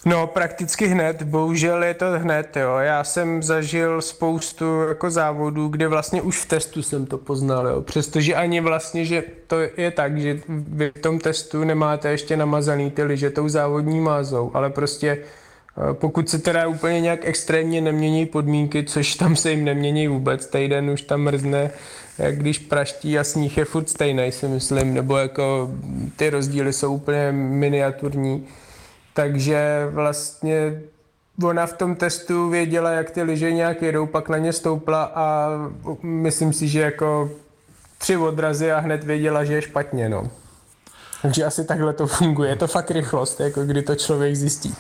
No, 0.05 0.27
prakticky 0.27 0.87
hned, 0.87 1.23
bohužel 1.23 1.83
je 1.83 1.93
to 1.93 2.05
hned, 2.11 2.57
jo. 2.57 2.77
Já 2.77 3.03
jsem 3.03 3.43
zažil 3.43 4.01
spoustu 4.01 4.81
jako 4.81 5.11
závodů, 5.11 5.67
kde 5.67 5.87
vlastně 5.87 6.21
už 6.21 6.39
v 6.39 6.45
testu 6.45 6.83
jsem 6.83 7.05
to 7.05 7.17
poznal, 7.17 7.67
jo. 7.67 7.81
Přestože 7.81 8.35
ani 8.35 8.61
vlastně, 8.61 9.05
že 9.05 9.23
to 9.47 9.59
je 9.77 9.91
tak, 9.91 10.21
že 10.21 10.39
vy 10.49 10.91
v 10.97 11.01
tom 11.01 11.19
testu 11.19 11.63
nemáte 11.63 12.09
ještě 12.09 12.37
namazaný 12.37 12.91
ty 12.91 13.03
liže 13.03 13.29
tou 13.29 13.49
závodní 13.49 13.99
mázou, 13.99 14.51
ale 14.53 14.69
prostě 14.69 15.17
Eh, 15.17 15.19
pokud 15.93 16.29
se 16.29 16.39
teda 16.39 16.67
úplně 16.67 17.01
nějak 17.01 17.19
extrémně 17.23 17.81
nemění 17.81 18.25
podmínky, 18.25 18.83
což 18.83 19.15
tam 19.15 19.35
se 19.35 19.51
jim 19.51 19.65
nemění 19.65 20.07
vůbec, 20.07 20.47
týden 20.47 20.89
už 20.89 21.01
tam 21.01 21.21
mrzne, 21.21 21.71
jak 22.17 22.37
když 22.37 22.59
praští 22.59 23.19
a 23.19 23.23
sníh 23.23 23.57
je 23.57 23.65
furt 23.65 23.89
stejný, 23.89 24.31
si 24.31 24.47
myslím, 24.47 24.93
nebo 24.93 25.17
jako 25.17 25.71
ty 26.15 26.29
rozdíly 26.29 26.73
jsou 26.73 26.93
úplně 26.93 27.31
miniaturní. 27.31 28.47
Takže 29.13 29.87
vlastně 29.91 30.81
ona 31.43 31.65
v 31.65 31.73
tom 31.73 31.95
testu 31.95 32.49
věděla, 32.49 32.89
jak 32.91 33.11
ty 33.11 33.23
lyže 33.23 33.51
nějak 33.51 33.81
jedou, 33.81 34.05
pak 34.05 34.29
na 34.29 34.37
ně 34.37 34.53
stoupla 34.53 35.03
a 35.15 35.49
myslím 36.03 36.53
si, 36.53 36.67
že 36.67 36.81
jako 36.81 37.31
tři 37.97 38.17
odrazy 38.17 38.71
a 38.71 38.79
hned 38.79 39.03
věděla, 39.03 39.43
že 39.43 39.53
je 39.53 39.61
špatně, 39.61 40.09
no. 40.09 40.29
Takže 41.21 41.45
asi 41.45 41.65
takhle 41.65 41.93
to 41.93 42.07
funguje. 42.07 42.49
Je 42.49 42.55
to 42.55 42.67
fakt 42.67 42.91
rychlost, 42.91 43.39
jako 43.39 43.63
kdy 43.63 43.81
to 43.81 43.95
člověk 43.95 44.35
zjistí. 44.35 44.75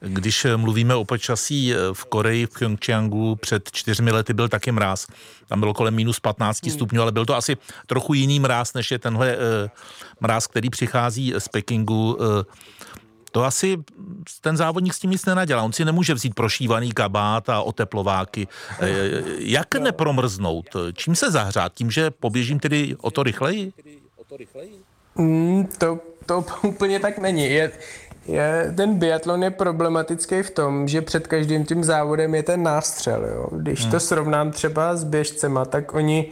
Když 0.00 0.46
mluvíme 0.56 0.94
o 0.94 1.04
počasí 1.04 1.74
eh, 1.74 1.76
v 1.92 2.04
Koreji, 2.04 2.46
v 2.46 2.58
Pyeongchangu 2.58 3.36
před 3.36 3.70
čtyřmi 3.72 4.10
lety 4.10 4.34
byl 4.34 4.48
taky 4.48 4.72
mráz. 4.72 5.06
Tam 5.48 5.60
bylo 5.60 5.74
kolem 5.74 5.94
minus 5.94 6.20
15 6.20 6.62
hmm. 6.62 6.72
stupňů, 6.72 7.02
ale 7.02 7.12
byl 7.12 7.26
to 7.26 7.36
asi 7.36 7.56
trochu 7.86 8.14
jiný 8.14 8.40
mráz, 8.40 8.74
než 8.74 8.90
je 8.90 8.98
tenhle 8.98 9.36
uh, 9.36 9.42
mráz, 10.20 10.46
který 10.46 10.70
přichází 10.70 11.34
z 11.38 11.48
Pekingu. 11.48 12.18
To 13.32 13.44
asi 13.44 13.76
ten 14.40 14.56
závodník 14.56 14.94
s 14.94 14.98
tím 14.98 15.10
nic 15.10 15.24
nenadělá. 15.24 15.62
On 15.62 15.72
si 15.72 15.84
nemůže 15.84 16.14
vzít 16.14 16.34
prošívaný 16.34 16.92
kabát 16.92 17.48
a 17.48 17.62
oteplováky. 17.62 18.48
Jak 19.38 19.74
nepromrznout? 19.74 20.76
Čím 20.92 21.14
se 21.14 21.30
zahřát? 21.30 21.74
Tím, 21.74 21.90
že 21.90 22.10
poběžím 22.10 22.60
tedy 22.60 22.96
o 23.00 23.10
to 23.10 23.22
rychleji? 23.22 23.72
Mm, 25.18 25.66
to, 25.78 25.98
to 26.26 26.44
úplně 26.62 27.00
tak 27.00 27.18
není. 27.18 27.44
Je, 27.44 27.72
je, 28.28 28.72
ten 28.76 28.94
biatlon 28.94 29.42
je 29.42 29.50
problematický 29.50 30.42
v 30.42 30.50
tom, 30.50 30.88
že 30.88 31.02
před 31.02 31.26
každým 31.26 31.64
tím 31.64 31.84
závodem 31.84 32.34
je 32.34 32.42
ten 32.42 32.62
nástřel. 32.62 33.24
Jo. 33.24 33.48
Když 33.52 33.82
hmm. 33.82 33.90
to 33.90 34.00
srovnám 34.00 34.50
třeba 34.50 34.96
s 34.96 35.04
běžcema, 35.04 35.64
tak 35.64 35.94
oni 35.94 36.26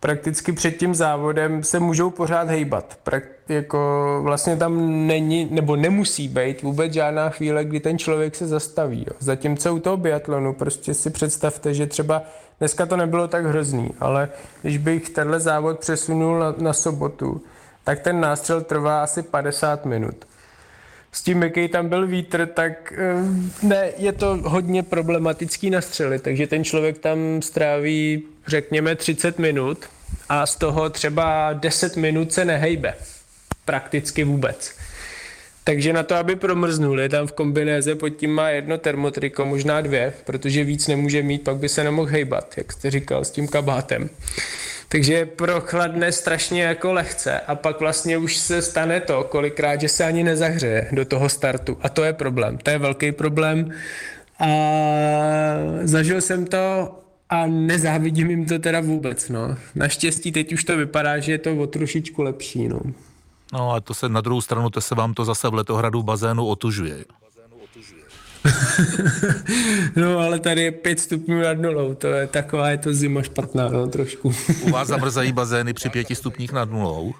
prakticky 0.00 0.52
před 0.52 0.70
tím 0.70 0.94
závodem 0.94 1.64
se 1.64 1.80
můžou 1.80 2.10
pořád 2.10 2.48
hejbat. 2.48 2.98
Prak, 3.02 3.22
jako 3.48 4.20
vlastně 4.22 4.56
tam 4.56 5.06
není, 5.06 5.48
nebo 5.50 5.76
nemusí 5.76 6.28
být 6.28 6.62
vůbec 6.62 6.92
žádná 6.92 7.30
chvíle, 7.30 7.64
kdy 7.64 7.80
ten 7.80 7.98
člověk 7.98 8.34
se 8.34 8.46
zastaví. 8.46 9.04
Jo. 9.08 9.16
Zatímco 9.18 9.74
u 9.74 9.78
toho 9.78 9.96
biatlonu 9.96 10.52
prostě 10.52 10.94
si 10.94 11.10
představte, 11.10 11.74
že 11.74 11.86
třeba 11.86 12.22
dneska 12.58 12.86
to 12.86 12.96
nebylo 12.96 13.28
tak 13.28 13.46
hrozný, 13.46 13.90
ale 14.00 14.28
když 14.62 14.78
bych 14.78 15.10
tenhle 15.10 15.40
závod 15.40 15.78
přesunul 15.78 16.38
na, 16.38 16.54
na 16.58 16.72
sobotu, 16.72 17.40
tak 17.84 18.00
ten 18.00 18.20
nástřel 18.20 18.60
trvá 18.60 19.02
asi 19.02 19.22
50 19.22 19.86
minut 19.86 20.14
s 21.14 21.22
tím, 21.22 21.42
jaký 21.42 21.68
tam 21.68 21.88
byl 21.88 22.06
vítr, 22.06 22.46
tak 22.46 22.92
eh, 22.96 23.14
ne, 23.62 23.92
je 23.96 24.12
to 24.12 24.38
hodně 24.44 24.82
problematický 24.82 25.70
na 25.70 25.80
střely, 25.80 26.18
takže 26.18 26.46
ten 26.46 26.64
člověk 26.64 26.98
tam 26.98 27.42
stráví, 27.42 28.22
řekněme, 28.46 28.96
30 28.96 29.38
minut 29.38 29.78
a 30.28 30.46
z 30.46 30.56
toho 30.56 30.90
třeba 30.90 31.52
10 31.52 31.96
minut 31.96 32.32
se 32.32 32.44
nehejbe. 32.44 32.94
Prakticky 33.64 34.24
vůbec. 34.24 34.76
Takže 35.64 35.92
na 35.92 36.02
to, 36.02 36.14
aby 36.14 36.36
promrznul, 36.36 37.00
je 37.00 37.08
tam 37.08 37.26
v 37.26 37.32
kombinéze, 37.32 37.94
pod 37.94 38.08
tím 38.08 38.30
má 38.30 38.48
jedno 38.48 38.78
termotriko, 38.78 39.44
možná 39.44 39.80
dvě, 39.80 40.12
protože 40.24 40.64
víc 40.64 40.88
nemůže 40.88 41.22
mít, 41.22 41.42
pak 41.42 41.56
by 41.56 41.68
se 41.68 41.84
nemohl 41.84 42.08
hejbat, 42.08 42.54
jak 42.56 42.72
jste 42.72 42.90
říkal, 42.90 43.24
s 43.24 43.30
tím 43.30 43.48
kabátem. 43.48 44.10
Takže 44.88 45.26
prochladne 45.26 46.12
strašně 46.12 46.62
jako 46.62 46.92
lehce 46.92 47.40
a 47.40 47.54
pak 47.54 47.80
vlastně 47.80 48.18
už 48.18 48.36
se 48.36 48.62
stane 48.62 49.00
to, 49.00 49.24
kolikrát, 49.24 49.80
že 49.80 49.88
se 49.88 50.04
ani 50.04 50.24
nezahřeje 50.24 50.88
do 50.92 51.04
toho 51.04 51.28
startu 51.28 51.78
a 51.82 51.88
to 51.88 52.04
je 52.04 52.12
problém, 52.12 52.58
to 52.58 52.70
je 52.70 52.78
velký 52.78 53.12
problém 53.12 53.70
a 54.40 54.46
zažil 55.82 56.20
jsem 56.20 56.46
to 56.46 56.94
a 57.30 57.46
nezávidím 57.46 58.30
jim 58.30 58.46
to 58.46 58.58
teda 58.58 58.80
vůbec, 58.80 59.28
no. 59.28 59.56
Naštěstí 59.74 60.32
teď 60.32 60.52
už 60.52 60.64
to 60.64 60.76
vypadá, 60.76 61.18
že 61.18 61.32
je 61.32 61.38
to 61.38 61.56
o 61.56 61.66
trošičku 61.66 62.22
lepší, 62.22 62.68
no. 62.68 62.80
No 63.52 63.72
a 63.72 63.80
to 63.80 63.94
se 63.94 64.08
na 64.08 64.20
druhou 64.20 64.40
stranu, 64.40 64.70
to 64.70 64.80
se 64.80 64.94
vám 64.94 65.14
to 65.14 65.24
zase 65.24 65.48
v 65.48 65.54
letohradu 65.54 66.02
bazénu 66.02 66.46
otužuje. 66.46 67.04
no 69.96 70.18
ale 70.18 70.38
tady 70.38 70.62
je 70.62 70.70
5 70.72 71.00
stupňů 71.00 71.40
nad 71.40 71.58
nulou, 71.58 71.94
to 71.94 72.06
je 72.06 72.26
taková, 72.26 72.70
je 72.70 72.78
to 72.78 72.94
zima 72.94 73.22
špatná, 73.22 73.68
no 73.68 73.86
trošku. 73.86 74.34
U 74.62 74.70
vás 74.70 74.88
zamrzají 74.88 75.32
bazény 75.32 75.72
při 75.72 75.90
5 75.90 76.06
stupních 76.12 76.52
nad 76.52 76.70
nulou? 76.70 77.14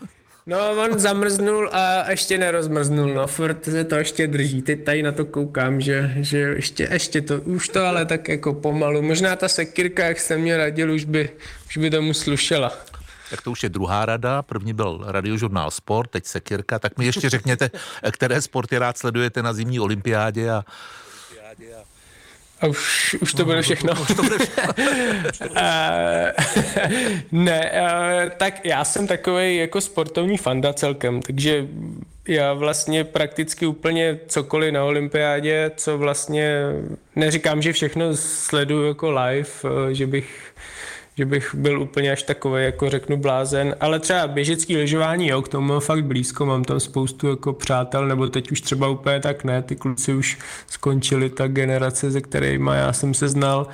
No, 0.46 0.70
on 0.84 0.98
zamrznul 0.98 1.70
a 1.72 2.10
ještě 2.10 2.38
nerozmrznul, 2.38 3.14
no, 3.14 3.26
furt 3.26 3.64
se 3.64 3.84
to 3.84 3.94
ještě 3.94 4.26
drží. 4.26 4.62
Teď 4.62 4.84
tady 4.84 5.02
na 5.02 5.12
to 5.12 5.24
koukám, 5.24 5.80
že, 5.80 6.14
že 6.16 6.38
ještě, 6.38 6.88
ještě 6.92 7.20
to, 7.20 7.40
už 7.40 7.68
to 7.68 7.84
ale 7.84 8.06
tak 8.06 8.28
jako 8.28 8.54
pomalu. 8.54 9.02
Možná 9.02 9.36
ta 9.36 9.48
sekirka, 9.48 10.04
jak 10.04 10.20
jsem 10.20 10.40
mě 10.40 10.56
radil, 10.56 10.92
už 10.92 11.04
by, 11.04 11.30
už 11.66 11.76
by 11.76 11.90
tomu 11.90 12.14
slušela. 12.14 12.72
Tak 13.30 13.42
to 13.42 13.50
už 13.50 13.62
je 13.62 13.68
druhá 13.68 14.06
rada. 14.06 14.42
První 14.42 14.72
byl 14.72 15.04
radiožurnál 15.06 15.70
Sport, 15.70 16.10
teď 16.10 16.26
Sekirka. 16.26 16.78
Tak 16.78 16.98
mi 16.98 17.06
ještě 17.06 17.30
řekněte, 17.30 17.70
které 18.10 18.42
sporty 18.42 18.78
rád 18.78 18.98
sledujete 18.98 19.42
na 19.42 19.52
zimní 19.52 19.80
olympiádě 19.80 20.50
a 20.50 20.64
a 22.60 22.66
už, 22.66 23.16
už 23.20 23.34
to 23.34 23.44
bude 23.44 23.62
všechno. 23.62 23.92
Už 24.02 24.08
to 24.16 24.22
bude 24.22 24.38
všechno. 24.38 24.72
ne, 27.32 27.70
tak 28.36 28.66
já 28.66 28.84
jsem 28.84 29.06
takový 29.06 29.56
jako 29.56 29.80
sportovní 29.80 30.38
fanda 30.38 30.72
celkem, 30.72 31.22
takže 31.22 31.66
já 32.28 32.52
vlastně 32.52 33.04
prakticky 33.04 33.66
úplně 33.66 34.18
cokoliv 34.26 34.72
na 34.72 34.84
olympiádě, 34.84 35.70
co 35.76 35.98
vlastně, 35.98 36.60
neříkám, 37.16 37.62
že 37.62 37.72
všechno 37.72 38.16
sleduju 38.16 38.86
jako 38.88 39.10
live, 39.10 39.50
že 39.92 40.06
bych 40.06 40.54
že 41.18 41.24
bych 41.24 41.54
byl 41.54 41.82
úplně 41.82 42.12
až 42.12 42.22
takový, 42.22 42.64
jako 42.64 42.90
řeknu, 42.90 43.16
blázen, 43.16 43.76
ale 43.80 44.00
třeba 44.00 44.26
běžecký 44.26 44.76
lyžování, 44.76 45.28
jo, 45.28 45.42
k 45.42 45.48
tomu 45.48 45.66
mám 45.66 45.80
fakt 45.80 46.04
blízko, 46.04 46.46
mám 46.46 46.64
tam 46.64 46.80
spoustu 46.80 47.28
jako 47.28 47.52
přátel, 47.52 48.08
nebo 48.08 48.28
teď 48.28 48.50
už 48.50 48.60
třeba 48.60 48.88
úplně 48.88 49.20
tak 49.20 49.44
ne, 49.44 49.62
ty 49.62 49.76
kluci 49.76 50.14
už 50.14 50.38
skončili 50.66 51.30
ta 51.30 51.46
generace, 51.46 52.10
ze 52.10 52.20
kterými 52.20 52.70
já 52.74 52.92
jsem 52.92 53.14
se 53.14 53.28
znal, 53.28 53.66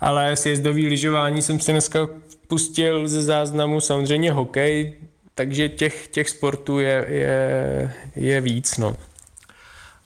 ale 0.00 0.36
sjezdový 0.36 0.86
lyžování 0.86 1.42
jsem 1.42 1.60
si 1.60 1.72
dneska 1.72 2.08
pustil 2.48 3.08
ze 3.08 3.22
záznamu, 3.22 3.80
samozřejmě 3.80 4.32
hokej, 4.32 4.94
takže 5.34 5.68
těch, 5.68 6.08
těch 6.08 6.28
sportů 6.28 6.78
je, 6.78 7.06
je, 7.08 7.92
je 8.16 8.40
víc, 8.40 8.78
no. 8.78 8.96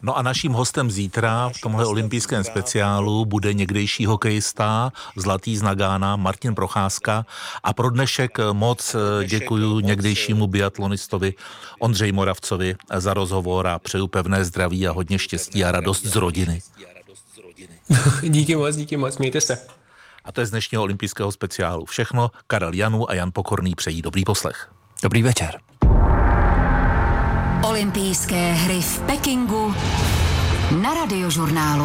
No 0.03 0.17
a 0.17 0.23
naším 0.23 0.53
hostem 0.53 0.91
zítra 0.91 1.49
v 1.49 1.61
tomhle 1.61 1.87
olympijském 1.87 2.45
speciálu 2.45 3.25
bude 3.25 3.55
někdejší 3.55 4.07
hokejista, 4.07 4.93
zlatý 5.17 5.57
z 5.57 5.63
Nagána, 5.63 6.17
Martin 6.17 6.55
Procházka. 6.55 7.27
A 7.63 7.73
pro 7.73 7.91
dnešek 7.91 8.39
moc 8.53 8.97
děkuji 9.27 9.81
někdejšímu 9.81 10.47
biatlonistovi 10.47 11.35
Ondřej 11.79 12.13
Moravcovi 12.13 12.77
za 12.97 13.15
rozhovor 13.15 13.67
a 13.67 13.79
přeju 13.79 14.07
pevné 14.07 14.45
zdraví 14.45 14.89
a 14.89 14.93
hodně 14.93 15.19
štěstí 15.19 15.65
a 15.65 15.73
radost 15.73 16.07
z 16.07 16.17
rodiny. 16.17 16.63
díky 18.23 18.57
moc, 18.57 18.77
díky 18.77 18.97
moc, 18.97 19.19
mějte 19.19 19.41
se. 19.41 19.67
A 20.25 20.33
to 20.33 20.41
je 20.41 20.47
z 20.47 20.51
dnešního 20.51 20.83
olympijského 20.83 21.33
speciálu 21.33 21.85
všechno. 21.85 22.31
Karel 22.47 22.75
Janu 22.75 23.11
a 23.11 23.15
Jan 23.15 23.31
Pokorný 23.33 23.75
přejí 23.75 24.03
dobrý 24.03 24.25
poslech. 24.25 24.73
Dobrý 25.03 25.23
večer. 25.23 25.61
Olympijské 27.77 28.57
hry 28.57 28.81
v 28.81 28.95
Pekingu 29.05 29.69
na 30.81 30.97
radiožurnálu. 30.97 31.85